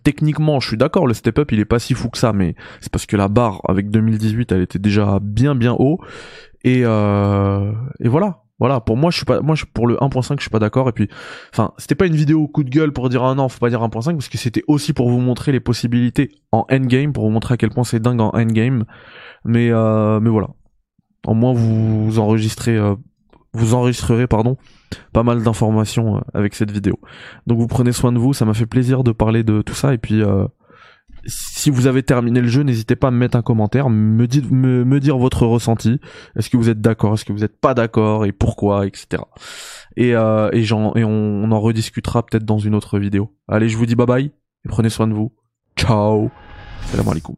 Techniquement, 0.02 0.58
je 0.58 0.66
suis 0.66 0.76
d'accord, 0.76 1.06
le 1.06 1.14
step-up 1.14 1.52
il 1.52 1.60
est 1.60 1.64
pas 1.64 1.78
si 1.78 1.94
fou 1.94 2.10
que 2.10 2.18
ça, 2.18 2.32
mais 2.32 2.56
c'est 2.80 2.90
parce 2.90 3.06
que 3.06 3.16
la 3.16 3.28
barre 3.28 3.60
avec 3.68 3.88
2018 3.88 4.50
elle 4.50 4.62
était 4.62 4.80
déjà 4.80 5.20
bien 5.22 5.54
bien 5.54 5.76
haut. 5.78 6.00
Et, 6.64 6.82
euh, 6.84 7.72
et 8.00 8.08
voilà, 8.08 8.41
voilà, 8.62 8.78
pour 8.78 8.96
moi, 8.96 9.10
je 9.10 9.16
suis 9.16 9.24
pas, 9.24 9.40
moi, 9.40 9.56
je, 9.56 9.64
pour 9.64 9.88
le 9.88 9.96
1.5, 9.96 10.36
je 10.36 10.42
suis 10.42 10.50
pas 10.50 10.60
d'accord. 10.60 10.88
Et 10.88 10.92
puis, 10.92 11.08
enfin, 11.52 11.72
c'était 11.78 11.96
pas 11.96 12.06
une 12.06 12.14
vidéo 12.14 12.46
coup 12.46 12.62
de 12.62 12.70
gueule 12.70 12.92
pour 12.92 13.08
dire 13.08 13.24
ah 13.24 13.34
non, 13.34 13.48
faut 13.48 13.58
pas 13.58 13.70
dire 13.70 13.82
1.5 13.82 14.12
parce 14.12 14.28
que 14.28 14.38
c'était 14.38 14.62
aussi 14.68 14.92
pour 14.92 15.10
vous 15.10 15.18
montrer 15.18 15.50
les 15.50 15.58
possibilités 15.58 16.30
en 16.52 16.64
endgame, 16.70 17.12
pour 17.12 17.24
vous 17.24 17.30
montrer 17.30 17.54
à 17.54 17.56
quel 17.56 17.70
point 17.70 17.82
c'est 17.82 17.98
dingue 17.98 18.20
en 18.20 18.30
endgame. 18.30 18.84
Mais, 19.44 19.72
euh, 19.72 20.20
mais 20.20 20.30
voilà. 20.30 20.50
Au 21.26 21.34
moins, 21.34 21.52
vous 21.52 22.20
enregistrez, 22.20 22.76
euh, 22.76 22.94
vous 23.52 23.74
enregistrerez, 23.74 24.28
pardon, 24.28 24.56
pas 25.12 25.24
mal 25.24 25.42
d'informations 25.42 26.18
euh, 26.18 26.20
avec 26.32 26.54
cette 26.54 26.70
vidéo. 26.70 27.00
Donc, 27.48 27.58
vous 27.58 27.66
prenez 27.66 27.90
soin 27.90 28.12
de 28.12 28.18
vous. 28.20 28.32
Ça 28.32 28.44
m'a 28.44 28.54
fait 28.54 28.66
plaisir 28.66 29.02
de 29.02 29.10
parler 29.10 29.42
de 29.42 29.60
tout 29.62 29.74
ça. 29.74 29.92
Et 29.92 29.98
puis, 29.98 30.22
si 31.26 31.70
vous 31.70 31.86
avez 31.86 32.02
terminé 32.02 32.40
le 32.40 32.48
jeu, 32.48 32.62
n'hésitez 32.62 32.96
pas 32.96 33.08
à 33.08 33.10
me 33.10 33.18
mettre 33.18 33.36
un 33.36 33.42
commentaire, 33.42 33.90
me, 33.90 34.26
dire 34.26 35.18
votre 35.18 35.46
ressenti. 35.46 36.00
Est-ce 36.36 36.50
que 36.50 36.56
vous 36.56 36.68
êtes 36.68 36.80
d'accord, 36.80 37.14
est-ce 37.14 37.24
que 37.24 37.32
vous 37.32 37.40
n'êtes 37.40 37.60
pas 37.60 37.74
d'accord 37.74 38.24
et 38.24 38.32
pourquoi, 38.32 38.86
etc. 38.86 39.22
Et, 39.96 40.14
euh, 40.14 40.50
et, 40.52 40.62
j'en, 40.62 40.92
on, 40.94 41.04
on 41.04 41.52
en 41.52 41.60
rediscutera 41.60 42.24
peut-être 42.24 42.44
dans 42.44 42.58
une 42.58 42.74
autre 42.74 42.98
vidéo. 42.98 43.34
Allez, 43.48 43.68
je 43.68 43.76
vous 43.76 43.86
dis 43.86 43.94
bye 43.94 44.06
bye 44.06 44.26
et 44.26 44.68
prenez 44.68 44.90
soin 44.90 45.06
de 45.06 45.14
vous. 45.14 45.32
Ciao. 45.76 46.30
Salam 46.86 47.08
alaikum. 47.08 47.36